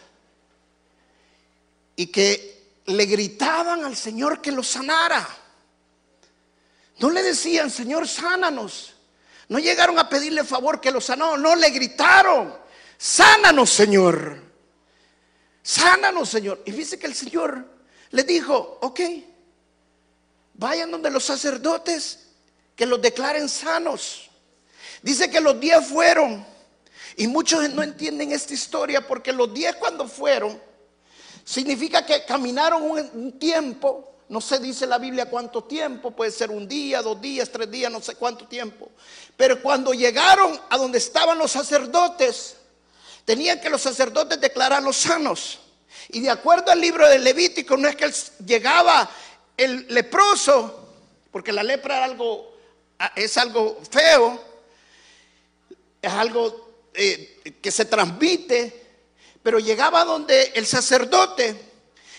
y 1.97 2.07
que 2.07 2.81
le 2.87 3.07
gritaban 3.07 3.85
al 3.85 3.97
Señor 3.97 4.41
que 4.41 4.53
los 4.53 4.69
sanara. 4.69 5.27
No 6.99 7.11
le 7.11 7.23
decían, 7.23 7.71
Señor, 7.71 8.07
sánanos. 8.07 8.95
No 9.49 9.59
llegaron 9.59 9.99
a 9.99 10.09
pedirle 10.09 10.45
favor 10.45 10.81
que 10.81 10.91
los 10.91 11.05
sanó, 11.05 11.37
no 11.37 11.55
le 11.55 11.71
gritaron, 11.71 12.57
sánanos, 12.97 13.71
Señor. 13.71 14.43
Sánanos, 15.63 16.29
Señor. 16.29 16.63
Y 16.65 16.73
dice 16.73 16.99
que 16.99 17.07
el 17.07 17.15
Señor 17.15 17.65
le 18.11 18.23
dijo, 18.23 18.79
ok, 18.81 19.01
vayan 20.55 20.91
donde 20.91 21.11
los 21.11 21.25
sacerdotes 21.25 22.24
que 22.77 22.87
los 22.87 23.01
declaren 23.01 23.49
sanos. 23.49 24.31
Dice 25.03 25.31
que 25.31 25.41
los 25.41 25.59
diez 25.61 25.87
fueron. 25.87 26.45
Y 27.17 27.27
muchos 27.27 27.69
no 27.71 27.83
entienden 27.83 28.33
esta 28.33 28.55
historia 28.55 29.07
porque 29.07 29.33
los 29.33 29.53
diez 29.55 29.77
cuando 29.77 30.09
fueron, 30.09 30.61
significa 31.45 32.05
que 32.05 32.25
caminaron 32.25 32.83
un, 32.83 33.39
tiempo, 33.39 34.17
no 34.29 34.41
se 34.41 34.59
dice 34.59 34.87
la 34.87 34.99
Biblia 34.99 35.27
cuánto 35.27 35.63
tiempo, 35.65 36.11
puede 36.11 36.31
ser 36.31 36.51
un 36.51 36.67
día, 36.67 37.03
dos 37.03 37.21
días, 37.21 37.51
tres 37.51 37.71
días, 37.71 37.93
no 37.93 38.01
sé 38.01 38.17
cuánto 38.17 38.49
tiempo. 38.49 38.91
Pero 39.37 39.63
cuando 39.63 39.93
llegaron 39.93 40.59
a 40.71 40.77
donde 40.77 40.99
estaban 40.99 41.39
los 41.39 41.53
sacerdotes, 41.53 42.57
tenían 43.25 43.61
que 43.61 43.71
los 43.71 43.83
sacerdotes 43.83 44.41
declararlos 44.41 44.97
sanos. 44.97 45.61
Y 46.09 46.21
de 46.21 46.31
acuerdo 46.31 46.73
al 46.73 46.81
libro 46.81 47.09
de 47.09 47.19
Levítico, 47.19 47.77
no 47.77 47.89
es 47.89 47.97
que 47.97 48.13
llegaba 48.45 49.09
el 49.57 49.87
leproso, 49.89 50.89
porque 51.31 51.53
la 51.53 51.63
lepra 51.63 52.05
algo, 52.05 52.54
es 53.17 53.37
algo 53.37 53.81
feo, 53.91 54.41
es 56.01 56.13
algo 56.13 56.89
eh, 56.95 57.57
que 57.61 57.71
se 57.71 57.85
transmite, 57.85 58.83
pero 59.43 59.59
llegaba 59.59 60.05
donde 60.05 60.53
el 60.55 60.67
sacerdote, 60.67 61.73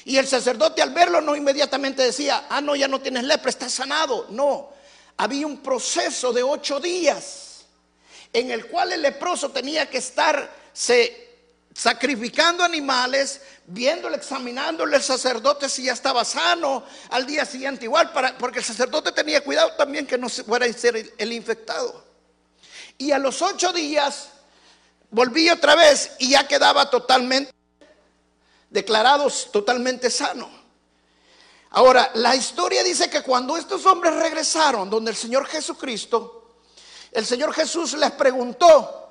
y 0.05 0.17
el 0.17 0.27
sacerdote 0.27 0.81
al 0.81 0.91
verlo 0.91 1.19
no 1.21 1.35
inmediatamente 1.35 2.03
decía, 2.03 2.45
ah, 2.49 2.61
no, 2.61 2.75
ya 2.75 2.88
no 2.88 3.01
tienes 3.01 3.23
lepra, 3.23 3.49
estás 3.49 3.73
sanado. 3.73 4.27
No, 4.29 4.69
había 5.17 5.47
un 5.47 5.57
proceso 5.57 6.31
de 6.31 6.43
ocho 6.43 6.79
días 6.79 7.65
en 8.31 8.51
el 8.51 8.67
cual 8.67 8.93
el 8.93 9.01
leproso 9.01 9.49
tenía 9.49 9.89
que 9.89 9.97
estar 9.97 10.53
sacrificando 11.75 12.63
animales, 12.63 13.41
viéndole, 13.67 14.15
examinándole 14.15 14.95
el 14.95 15.03
sacerdote 15.03 15.67
si 15.67 15.83
ya 15.83 15.93
estaba 15.93 16.23
sano 16.23 16.85
al 17.09 17.25
día 17.25 17.45
siguiente 17.45 17.83
igual, 17.83 18.13
para, 18.13 18.38
porque 18.38 18.59
el 18.59 18.65
sacerdote 18.65 19.11
tenía 19.11 19.43
cuidado 19.43 19.73
también 19.73 20.07
que 20.07 20.17
no 20.17 20.29
fuera 20.29 20.65
a 20.65 20.71
ser 20.71 21.13
el 21.17 21.33
infectado. 21.33 22.01
Y 22.97 23.11
a 23.11 23.19
los 23.19 23.41
ocho 23.41 23.73
días 23.73 24.29
volví 25.11 25.49
otra 25.49 25.75
vez 25.75 26.13
y 26.17 26.29
ya 26.29 26.47
quedaba 26.47 26.89
totalmente 26.89 27.51
declarados 28.69 29.49
totalmente 29.51 30.09
sano. 30.09 30.49
Ahora, 31.71 32.09
la 32.13 32.38
historia 32.38 32.83
dice 32.83 33.09
que 33.09 33.21
cuando 33.21 33.57
estos 33.57 33.85
hombres 33.85 34.13
regresaron 34.15 34.89
donde 34.89 35.11
el 35.11 35.17
Señor 35.17 35.45
Jesucristo, 35.45 36.55
el 37.11 37.25
Señor 37.25 37.53
Jesús 37.53 37.93
les 37.93 38.11
preguntó, 38.11 39.04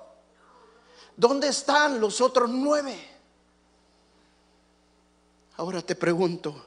¿dónde 1.17 1.49
están 1.49 2.01
los 2.01 2.21
otros 2.21 2.51
nueve? 2.51 2.97
Ahora 5.57 5.83
te 5.83 5.95
pregunto, 5.95 6.67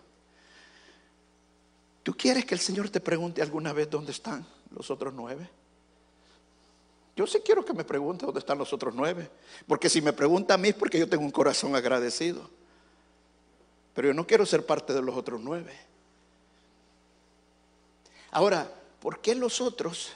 ¿tú 2.03 2.15
quieres 2.15 2.45
que 2.45 2.55
el 2.55 2.62
Señor 2.62 2.89
te 2.89 2.99
pregunte 2.99 3.41
alguna 3.41 3.73
vez 3.73 3.89
dónde 3.89 4.12
están 4.12 4.45
los 4.71 4.89
otros 4.89 5.13
nueve? 5.13 5.49
Yo 7.17 7.25
sí 7.25 7.39
quiero 7.43 7.65
que 7.65 7.73
me 7.73 7.83
pregunte 7.83 8.25
dónde 8.25 8.39
están 8.39 8.60
los 8.60 8.71
otros 8.71 8.93
nueve. 8.93 9.27
Porque 9.67 9.89
si 9.89 10.01
me 10.01 10.13
pregunta 10.13 10.53
a 10.53 10.57
mí 10.57 10.69
es 10.69 10.75
porque 10.75 10.99
yo 10.99 11.10
tengo 11.10 11.23
un 11.23 11.31
corazón 11.31 11.75
agradecido. 11.75 12.47
Pero 13.95 14.10
yo 14.10 14.13
no 14.13 14.27
quiero 14.27 14.45
ser 14.45 14.63
parte 14.63 14.93
de 14.93 15.01
los 15.01 15.15
otros 15.15 15.41
nueve. 15.41 15.75
Ahora, 18.29 18.71
¿por 18.99 19.19
qué 19.19 19.33
los 19.33 19.62
otros 19.62 20.12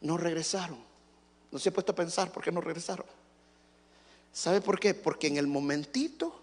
no 0.00 0.16
regresaron? 0.16 0.78
¿No 1.50 1.58
se 1.58 1.70
ha 1.70 1.72
puesto 1.72 1.90
a 1.90 1.96
pensar 1.96 2.30
por 2.30 2.44
qué 2.44 2.52
no 2.52 2.60
regresaron? 2.60 3.06
¿Sabe 4.36 4.60
por 4.60 4.78
qué? 4.78 4.92
Porque 4.92 5.28
en 5.28 5.38
el 5.38 5.46
momentito 5.46 6.38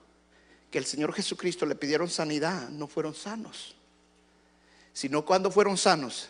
que 0.72 0.80
el 0.80 0.86
Señor 0.86 1.14
Jesucristo 1.14 1.68
le 1.68 1.76
pidieron 1.76 2.10
sanidad, 2.10 2.70
no 2.70 2.88
fueron 2.88 3.14
sanos. 3.14 3.76
Sino 4.94 5.24
cuando 5.24 5.52
fueron 5.52 5.78
sanos, 5.78 6.30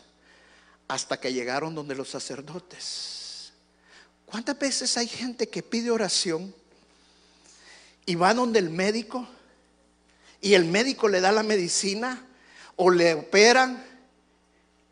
hasta 0.89 1.21
que 1.21 1.32
llegaron 1.32 1.73
donde 1.73 1.95
los 1.95 2.10
sacerdotes. 2.10 3.54
¿Cuántas 4.26 4.60
veces 4.60 4.97
hay 4.97 5.08
gente 5.08 5.47
que 5.47 5.63
pide 5.63 5.89
oración 5.89 6.54
y 8.06 8.15
va 8.15 8.34
donde 8.34 8.60
el 8.60 8.69
médico 8.69 9.26
y 10.41 10.56
el 10.56 10.65
médico 10.65 11.08
le 11.08 11.21
da 11.21 11.32
la 11.32 11.43
medicina 11.43 12.28
o 12.76 12.89
le 12.89 13.13
operan 13.13 13.86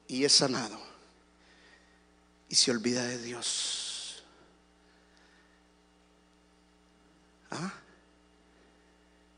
y 0.08 0.24
es 0.24 0.32
sanado? 0.32 0.80
Y 2.48 2.56
se 2.56 2.72
olvida 2.72 3.04
de 3.04 3.22
Dios. 3.22 3.81
¿Ah? 7.52 7.74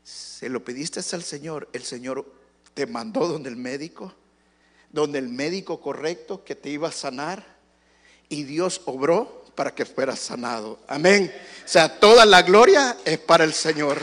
Se 0.02 0.48
lo 0.48 0.64
pediste 0.64 1.00
al 1.12 1.22
Señor, 1.22 1.68
el 1.72 1.84
Señor 1.84 2.30
te 2.74 2.86
mandó 2.86 3.28
donde 3.28 3.48
el 3.48 3.56
médico, 3.56 4.12
donde 4.90 5.18
el 5.18 5.28
médico 5.28 5.80
correcto 5.80 6.44
que 6.44 6.54
te 6.54 6.70
iba 6.70 6.88
a 6.88 6.92
sanar 6.92 7.44
y 8.28 8.44
Dios 8.44 8.82
obró 8.86 9.44
para 9.54 9.74
que 9.74 9.84
fuera 9.84 10.16
sanado. 10.16 10.78
Amén. 10.88 11.32
O 11.64 11.68
sea, 11.68 12.00
toda 12.00 12.24
la 12.24 12.42
gloria 12.42 12.96
es 13.04 13.18
para 13.18 13.44
el 13.44 13.52
Señor. 13.54 14.00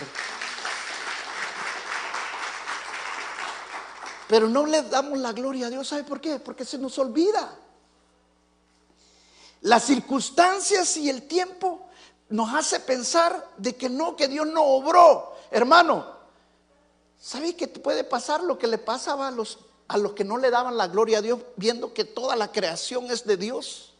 Pero 4.27 4.47
no 4.47 4.65
le 4.65 4.81
damos 4.83 5.19
la 5.19 5.33
gloria 5.33 5.67
a 5.67 5.69
Dios. 5.69 5.89
¿Sabe 5.89 6.05
por 6.05 6.21
qué? 6.21 6.39
Porque 6.39 6.63
se 6.63 6.77
nos 6.77 6.97
olvida. 6.97 7.53
Las 9.61 9.85
circunstancias 9.85 10.95
y 10.97 11.09
el 11.09 11.23
tiempo 11.23 11.90
nos 12.31 12.53
hace 12.53 12.79
pensar 12.79 13.47
de 13.57 13.75
que 13.75 13.89
no, 13.89 14.15
que 14.15 14.27
Dios 14.27 14.47
no 14.47 14.63
obró. 14.63 15.35
Hermano, 15.51 16.05
¿sabe 17.19 17.55
qué 17.55 17.67
puede 17.67 18.03
pasar 18.03 18.41
lo 18.41 18.57
que 18.57 18.67
le 18.67 18.77
pasaba 18.77 19.27
a 19.27 19.31
los, 19.31 19.59
a 19.87 19.97
los 19.97 20.13
que 20.13 20.23
no 20.23 20.37
le 20.37 20.49
daban 20.49 20.77
la 20.77 20.87
gloria 20.87 21.19
a 21.19 21.21
Dios 21.21 21.39
viendo 21.57 21.93
que 21.93 22.05
toda 22.05 22.35
la 22.35 22.51
creación 22.51 23.11
es 23.11 23.25
de 23.25 23.37
Dios? 23.37 23.93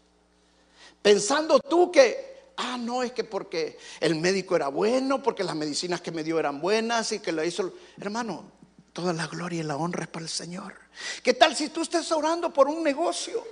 Pensando 1.02 1.60
tú 1.60 1.92
que, 1.92 2.54
ah, 2.58 2.78
no, 2.78 3.04
es 3.04 3.12
que 3.12 3.24
porque 3.24 3.78
el 4.00 4.16
médico 4.16 4.56
era 4.56 4.70
bueno, 4.70 5.22
porque 5.22 5.44
las 5.44 5.56
medicinas 5.56 6.00
que 6.02 6.12
me 6.12 6.24
dio 6.24 6.40
eran 6.40 6.62
buenas 6.62 7.12
y 7.12 7.20
que 7.20 7.32
lo 7.34 7.44
hizo. 7.44 7.74
Hermano, 8.00 8.46
toda 8.94 9.12
la 9.12 9.28
gloria 9.28 9.60
y 9.60 9.64
la 9.64 9.76
honra 9.76 10.04
es 10.04 10.10
para 10.10 10.24
el 10.24 10.30
Señor. 10.30 10.74
¿Qué 11.22 11.34
tal 11.34 11.56
si 11.56 11.70
tú 11.70 11.82
estás 11.82 12.12
orando 12.12 12.54
por 12.54 12.68
un 12.68 12.82
negocio? 12.82 13.44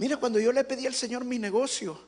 Mira, 0.00 0.16
cuando 0.16 0.40
yo 0.40 0.50
le 0.50 0.64
pedí 0.64 0.86
al 0.86 0.94
Señor 0.94 1.26
mi 1.26 1.38
negocio, 1.38 2.00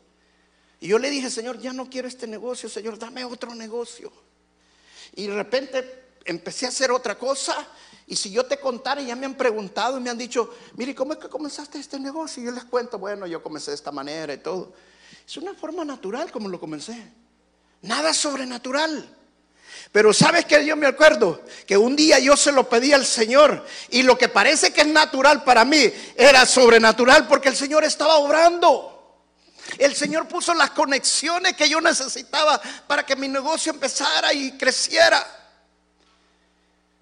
y 0.80 0.88
yo 0.88 0.98
le 0.98 1.10
dije, 1.10 1.28
Señor, 1.28 1.60
ya 1.60 1.74
no 1.74 1.90
quiero 1.90 2.08
este 2.08 2.26
negocio, 2.26 2.70
Señor, 2.70 2.98
dame 2.98 3.22
otro 3.22 3.54
negocio. 3.54 4.10
Y 5.14 5.26
de 5.26 5.34
repente 5.34 6.04
empecé 6.24 6.64
a 6.64 6.70
hacer 6.70 6.90
otra 6.90 7.18
cosa 7.18 7.54
y 8.06 8.16
si 8.16 8.30
yo 8.30 8.46
te 8.46 8.58
contara, 8.58 9.02
ya 9.02 9.14
me 9.14 9.26
han 9.26 9.34
preguntado 9.34 9.98
y 9.98 10.00
me 10.00 10.08
han 10.08 10.16
dicho, 10.16 10.54
mire, 10.74 10.94
¿cómo 10.94 11.12
es 11.12 11.18
que 11.18 11.28
comenzaste 11.28 11.78
este 11.78 12.00
negocio? 12.00 12.42
Y 12.42 12.46
yo 12.46 12.52
les 12.52 12.64
cuento, 12.64 12.98
bueno, 12.98 13.26
yo 13.26 13.42
comencé 13.42 13.72
de 13.72 13.74
esta 13.74 13.92
manera 13.92 14.32
y 14.32 14.38
todo. 14.38 14.72
Es 15.26 15.36
una 15.36 15.52
forma 15.52 15.84
natural 15.84 16.32
como 16.32 16.48
lo 16.48 16.58
comencé. 16.58 16.96
Nada 17.82 18.14
sobrenatural. 18.14 19.18
Pero 19.90 20.12
sabes 20.12 20.44
que 20.44 20.64
yo 20.64 20.76
me 20.76 20.86
acuerdo 20.86 21.42
que 21.66 21.76
un 21.76 21.96
día 21.96 22.18
yo 22.18 22.36
se 22.36 22.52
lo 22.52 22.68
pedí 22.68 22.92
al 22.92 23.04
Señor 23.04 23.66
y 23.90 24.02
lo 24.02 24.16
que 24.16 24.28
parece 24.28 24.72
que 24.72 24.82
es 24.82 24.86
natural 24.86 25.44
para 25.44 25.64
mí 25.64 25.92
era 26.16 26.46
sobrenatural 26.46 27.26
porque 27.26 27.48
el 27.48 27.56
Señor 27.56 27.84
estaba 27.84 28.16
obrando. 28.16 28.92
El 29.78 29.94
Señor 29.94 30.28
puso 30.28 30.54
las 30.54 30.70
conexiones 30.70 31.54
que 31.54 31.68
yo 31.68 31.80
necesitaba 31.80 32.60
para 32.86 33.04
que 33.04 33.16
mi 33.16 33.28
negocio 33.28 33.72
empezara 33.72 34.32
y 34.32 34.52
creciera. 34.52 35.41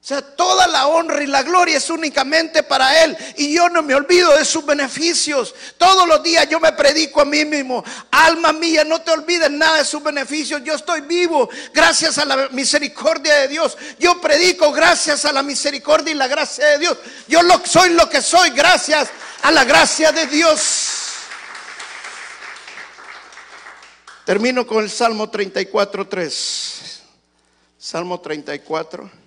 O 0.03 0.07
sea, 0.11 0.23
toda 0.23 0.67
la 0.67 0.87
honra 0.87 1.23
y 1.23 1.27
la 1.27 1.43
gloria 1.43 1.77
es 1.77 1.91
únicamente 1.91 2.63
para 2.63 3.05
Él. 3.05 3.17
Y 3.37 3.55
yo 3.55 3.69
no 3.69 3.83
me 3.83 3.95
olvido 3.95 4.35
de 4.35 4.47
sus 4.47 4.65
beneficios. 4.65 5.55
Todos 5.77 6.09
los 6.09 6.23
días 6.23 6.49
yo 6.49 6.59
me 6.59 6.73
predico 6.73 7.21
a 7.21 7.27
mí 7.27 7.45
mismo. 7.45 7.85
Alma 8.11 8.55
mía, 8.55 8.83
no 8.83 9.03
te 9.03 9.11
olvides 9.11 9.51
nada 9.51 9.77
de 9.77 9.85
sus 9.85 10.03
beneficios. 10.03 10.63
Yo 10.65 10.75
estoy 10.75 11.03
vivo 11.03 11.51
gracias 11.75 12.17
a 12.17 12.25
la 12.25 12.49
misericordia 12.49 13.35
de 13.41 13.49
Dios. 13.49 13.77
Yo 13.99 14.19
predico 14.23 14.73
gracias 14.73 15.27
a 15.27 15.33
la 15.33 15.43
misericordia 15.43 16.13
y 16.13 16.17
la 16.17 16.29
gracia 16.29 16.65
de 16.65 16.79
Dios. 16.79 16.97
Yo 17.29 17.41
soy 17.65 17.91
lo 17.91 18.09
que 18.09 18.23
soy 18.23 18.51
gracias 18.51 19.11
a 19.43 19.51
la 19.51 19.65
gracia 19.65 20.13
de 20.13 20.27
Dios. 20.27 21.11
Termino 24.25 24.67
con 24.67 24.83
el 24.83 24.91
Salmo 24.91 25.29
34, 25.29 26.09
3. 26.09 27.03
Salmo 27.79 28.19
34. 28.19 29.21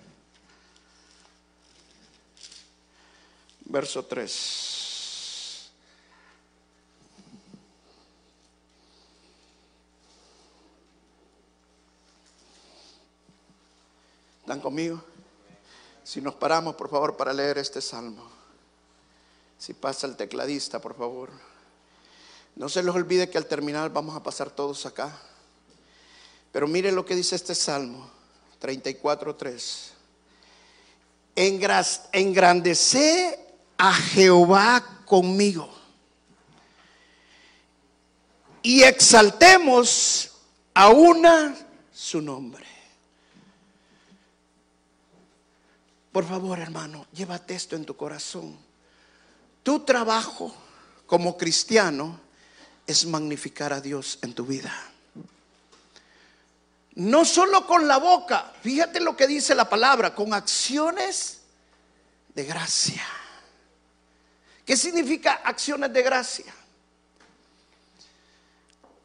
Verso 3.64 4.04
3. 4.04 4.74
¿Están 14.40 14.60
conmigo? 14.60 15.02
Si 16.02 16.20
nos 16.20 16.34
paramos, 16.34 16.74
por 16.74 16.90
favor, 16.90 17.16
para 17.16 17.32
leer 17.32 17.56
este 17.56 17.80
salmo. 17.80 18.30
Si 19.58 19.72
pasa 19.72 20.06
el 20.06 20.16
tecladista, 20.16 20.80
por 20.80 20.94
favor. 20.96 21.30
No 22.56 22.68
se 22.68 22.82
les 22.82 22.94
olvide 22.94 23.30
que 23.30 23.38
al 23.38 23.46
terminar 23.46 23.90
vamos 23.90 24.14
a 24.14 24.22
pasar 24.22 24.50
todos 24.50 24.84
acá. 24.84 25.18
Pero 26.52 26.68
mire 26.68 26.92
lo 26.92 27.06
que 27.06 27.16
dice 27.16 27.34
este 27.36 27.54
salmo 27.54 28.10
34.3. 28.60 29.90
engrandecé 32.12 33.43
a 33.78 33.92
Jehová 33.92 35.02
conmigo. 35.04 35.70
Y 38.62 38.82
exaltemos 38.82 40.30
a 40.72 40.88
una 40.88 41.54
su 41.92 42.20
nombre. 42.20 42.64
Por 46.12 46.24
favor, 46.26 46.58
hermano, 46.58 47.06
llévate 47.12 47.54
esto 47.54 47.76
en 47.76 47.84
tu 47.84 47.96
corazón. 47.96 48.56
Tu 49.62 49.80
trabajo 49.80 50.54
como 51.06 51.36
cristiano 51.36 52.20
es 52.86 53.04
magnificar 53.06 53.72
a 53.72 53.80
Dios 53.80 54.18
en 54.22 54.34
tu 54.34 54.46
vida. 54.46 54.72
No 56.94 57.24
solo 57.24 57.66
con 57.66 57.88
la 57.88 57.98
boca, 57.98 58.52
fíjate 58.62 59.00
lo 59.00 59.16
que 59.16 59.26
dice 59.26 59.54
la 59.54 59.68
palabra, 59.68 60.14
con 60.14 60.32
acciones 60.32 61.40
de 62.34 62.44
gracia. 62.44 63.02
¿Qué 64.64 64.76
significa 64.76 65.40
acciones 65.44 65.92
de 65.92 66.02
gracia? 66.02 66.54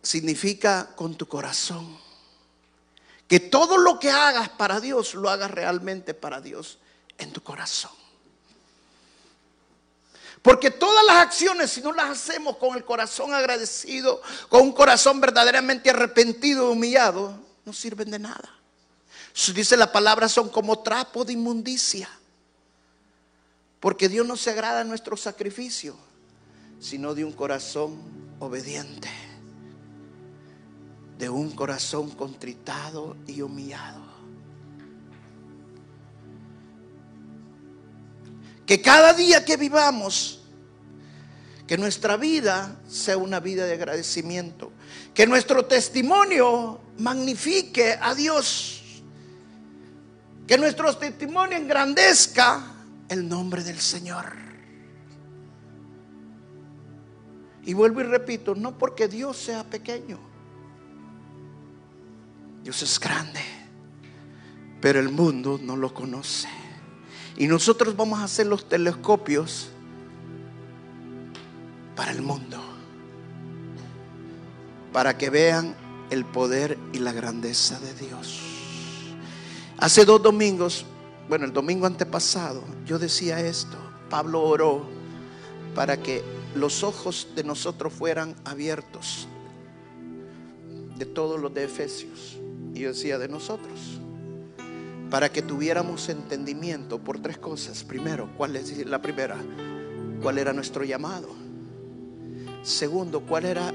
Significa 0.02 0.95
con 0.95 1.15
tu 1.15 1.28
corazón. 1.28 1.98
Que 3.28 3.39
todo 3.39 3.78
lo 3.78 4.00
que 4.00 4.10
hagas 4.10 4.50
para 4.50 4.80
Dios, 4.80 5.13
lo 5.13 5.30
hagas 5.30 5.52
realmente 5.52 6.13
para 6.13 6.41
Dios 6.41 6.80
en 7.17 7.32
tu 7.32 7.43
corazón. 7.43 7.91
Porque 10.41 10.72
todas 10.72 11.06
las 11.06 11.17
acciones, 11.17 11.69
si 11.69 11.82
no 11.82 11.91
las 11.91 12.10
hacemos 12.10 12.58
con 12.58 12.76
el 12.76 12.86
corazón 12.86 13.34
agradecido, 13.34 14.22
con 14.48 14.62
un 14.62 14.72
corazón 14.72 15.19
verdaderamente 15.19 15.89
arrepentido 15.89 16.72
humillado, 16.72 17.38
no 17.65 17.74
sirven 17.74 18.10
de 18.10 18.19
nada. 18.19 18.50
Dice 19.54 19.78
la 19.78 19.91
palabra, 19.91 20.30
son 20.30 20.50
como 20.50 20.80
trapo 20.80 21.26
de 21.26 21.34
inmundicia. 21.34 22.10
Porque 23.80 24.10
Dios 24.10 24.28
no 24.28 24.36
se 24.36 24.50
agrada 24.50 24.84
nuestro 24.84 25.15
sacrificio, 25.15 25.96
sino 26.80 27.15
de 27.15 27.24
un 27.24 27.32
corazón 27.32 27.98
obediente, 28.39 29.10
de 31.18 31.30
un 31.30 31.52
corazón 31.52 32.12
contritado 32.12 33.15
y 33.28 33.42
humillado. 33.42 34.10
Que 38.65 38.82
cada 38.82 39.13
día 39.13 39.44
que 39.44 39.58
vivamos, 39.58 40.39
que 41.70 41.78
nuestra 41.78 42.18
vida 42.18 42.80
sea 42.88 43.15
una 43.18 43.39
vida 43.39 43.65
de 43.68 43.74
agradecimiento. 43.74 44.72
Que 45.13 45.28
nuestro 45.28 45.65
testimonio 45.65 46.80
magnifique 46.98 47.96
a 48.02 48.15
Dios. 48.15 48.82
Que 50.48 50.58
nuestro 50.58 50.98
testimonio 50.98 51.56
engrandezca 51.56 52.79
el 53.10 53.28
nombre 53.28 53.63
del 53.63 53.80
Señor. 53.80 54.26
Y 57.65 57.74
vuelvo 57.74 58.02
y 58.02 58.04
repito, 58.04 58.56
no 58.56 58.78
porque 58.78 59.08
Dios 59.08 59.38
sea 59.38 59.63
pequeño. 59.63 60.19
Dios 62.63 62.82
es 62.82 63.00
grande, 63.00 63.41
pero 64.82 65.00
el 65.00 65.10
mundo 65.10 65.60
no 65.62 65.76
lo 65.76 65.93
conoce. 65.93 66.48
Y 67.38 67.48
nosotros 67.48 67.95
vamos 67.95 68.19
a 68.19 68.26
hacer 68.26 68.48
los 68.48 68.67
telescopios 68.67 69.69
para 71.95 72.12
el 72.12 72.22
mundo. 72.22 72.58
Para 74.91 75.17
que 75.17 75.30
vean 75.30 75.76
el 76.10 76.26
poder 76.26 76.78
y 76.93 77.00
la 77.00 77.12
grandeza 77.12 77.80
de 77.80 77.93
Dios. 77.93 78.41
Hace 79.78 80.06
dos 80.06 80.22
domingos, 80.22 80.86
bueno, 81.30 81.46
el 81.46 81.54
domingo 81.54 81.86
antepasado, 81.86 82.63
yo 82.86 83.00
decía 83.00 83.39
esto. 83.39 83.78
Pablo 84.10 84.42
oró 84.42 84.84
para 85.76 85.98
que 86.02 86.24
los 86.56 86.84
ojos 86.84 87.30
de 87.36 87.44
nosotros 87.44 87.94
fueran 87.94 88.36
abiertos. 88.44 89.28
De 90.98 91.06
todos 91.06 91.39
los 91.39 91.54
de 91.54 91.63
Efesios. 91.63 92.38
Y 92.74 92.80
yo 92.80 92.89
decía 92.89 93.18
de 93.18 93.30
nosotros 93.30 94.02
para 95.10 95.32
que 95.32 95.42
tuviéramos 95.42 96.10
entendimiento 96.10 97.00
por 97.00 97.20
tres 97.20 97.38
cosas. 97.38 97.84
Primero, 97.84 98.30
¿cuál 98.38 98.56
es 98.56 98.86
la 98.86 99.02
primera? 99.02 99.38
¿Cuál 100.22 100.38
era 100.38 100.54
nuestro 100.54 100.84
llamado? 100.84 101.30
Segundo, 102.62 103.22
¿cuál 103.22 103.46
era, 103.46 103.72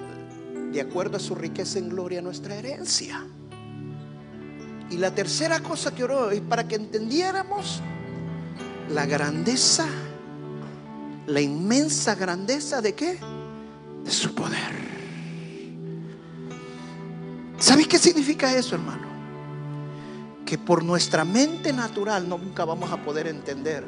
de 0.73 0.81
acuerdo 0.81 1.17
a 1.17 1.21
su 1.21 1.35
riqueza 1.35 1.79
en 1.79 1.88
gloria, 1.88 2.23
nuestra 2.23 2.55
herencia? 2.55 3.27
Y 4.94 4.98
la 4.98 5.12
tercera 5.12 5.59
cosa 5.59 5.92
que 5.92 6.04
oró 6.04 6.30
es 6.30 6.40
para 6.40 6.68
que 6.68 6.76
entendiéramos 6.76 7.80
la 8.90 9.07
grandeza, 9.07 9.87
la 11.26 11.40
inmensa 11.40 12.14
grandeza 12.14 12.80
de 12.80 12.94
qué? 12.94 13.18
De 14.04 14.11
su 14.12 14.33
poder. 14.37 14.72
¿Sabes 17.59 17.88
qué 17.88 17.98
significa 17.98 18.54
eso, 18.54 18.76
hermano? 18.76 19.04
que 20.44 20.59
por 20.59 20.85
nuestra 20.85 21.24
mente 21.24 21.72
natural 21.72 22.28
nunca 22.28 22.64
vamos 22.64 22.92
a 22.92 23.02
poder 23.02 23.26
entender 23.26 23.85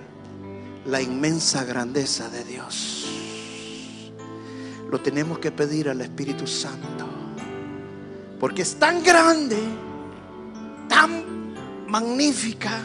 la 0.86 1.00
inmensa 1.02 1.64
grandeza 1.64 2.28
de 2.30 2.44
Dios. 2.44 3.06
Lo 4.90 5.00
tenemos 5.00 5.38
que 5.38 5.52
pedir 5.52 5.88
al 5.88 6.00
Espíritu 6.00 6.46
Santo. 6.46 7.06
Porque 8.40 8.62
es 8.62 8.76
tan 8.76 9.02
grande, 9.02 9.56
tan 10.88 11.54
magnífica, 11.86 12.80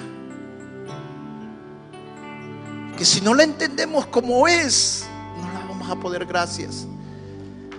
que 2.98 3.06
si 3.06 3.22
no 3.22 3.34
la 3.34 3.44
entendemos 3.44 4.06
como 4.08 4.48
es, 4.48 5.06
no 5.38 5.52
la 5.54 5.66
vamos 5.68 5.90
a 5.90 5.96
poder 5.96 6.26
gracias 6.26 6.88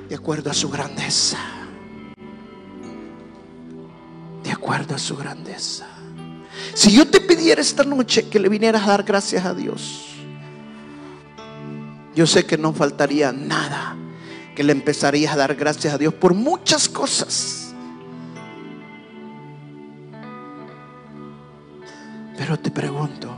de 0.08 0.14
acuerdo 0.14 0.50
a 0.50 0.54
su 0.54 0.68
grandeza 0.68 1.38
acuerdo 4.62 4.94
a 4.94 4.98
su 4.98 5.16
grandeza. 5.16 5.86
Si 6.72 6.92
yo 6.92 7.06
te 7.08 7.20
pidiera 7.20 7.60
esta 7.60 7.82
noche 7.82 8.28
que 8.28 8.38
le 8.38 8.48
vinieras 8.48 8.84
a 8.84 8.92
dar 8.92 9.02
gracias 9.02 9.44
a 9.44 9.54
Dios, 9.54 10.04
yo 12.14 12.26
sé 12.26 12.46
que 12.46 12.56
no 12.56 12.72
faltaría 12.72 13.32
nada, 13.32 13.96
que 14.54 14.62
le 14.62 14.72
empezarías 14.72 15.34
a 15.34 15.36
dar 15.36 15.56
gracias 15.56 15.92
a 15.92 15.98
Dios 15.98 16.14
por 16.14 16.32
muchas 16.34 16.88
cosas. 16.88 17.61
Pero 22.52 22.64
te 22.64 22.70
pregunto, 22.70 23.34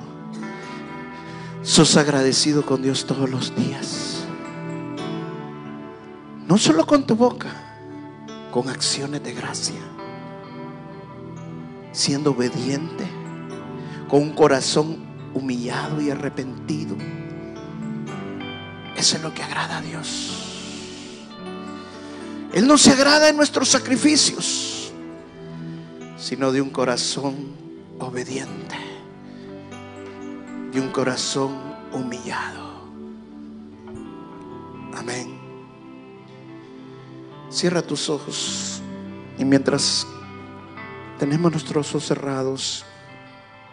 ¿sos 1.62 1.96
agradecido 1.96 2.66
con 2.66 2.82
Dios 2.82 3.06
todos 3.06 3.30
los 3.30 3.54
días? 3.54 4.24
No 6.48 6.58
solo 6.58 6.84
con 6.84 7.06
tu 7.06 7.14
boca, 7.14 7.46
con 8.50 8.68
acciones 8.68 9.22
de 9.22 9.32
gracia 9.32 9.78
siendo 11.92 12.32
obediente, 12.32 13.06
con 14.08 14.20
un 14.20 14.32
corazón 14.32 15.06
humillado 15.32 16.00
y 16.00 16.10
arrepentido. 16.10 16.96
Eso 18.96 19.16
es 19.16 19.22
lo 19.22 19.32
que 19.32 19.44
agrada 19.44 19.78
a 19.78 19.80
Dios. 19.80 21.22
Él 22.52 22.66
no 22.66 22.76
se 22.76 22.90
agrada 22.90 23.28
en 23.28 23.36
nuestros 23.36 23.68
sacrificios, 23.68 24.92
sino 26.16 26.50
de 26.50 26.60
un 26.60 26.70
corazón 26.70 27.62
obediente, 28.00 28.76
de 30.74 30.80
un 30.80 30.88
corazón 30.90 31.56
humillado. 31.92 32.82
Amén. 34.96 35.38
Cierra 37.48 37.80
tus 37.80 38.10
ojos 38.10 38.82
y 39.38 39.44
mientras 39.44 40.04
tenemos 41.16 41.52
nuestros 41.52 41.90
ojos 41.90 42.06
cerrados. 42.06 42.84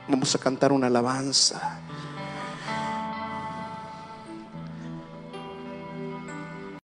Vamos 0.07 0.35
a 0.35 0.37
cantar 0.37 0.71
una 0.71 0.87
alabanza. 0.87 1.79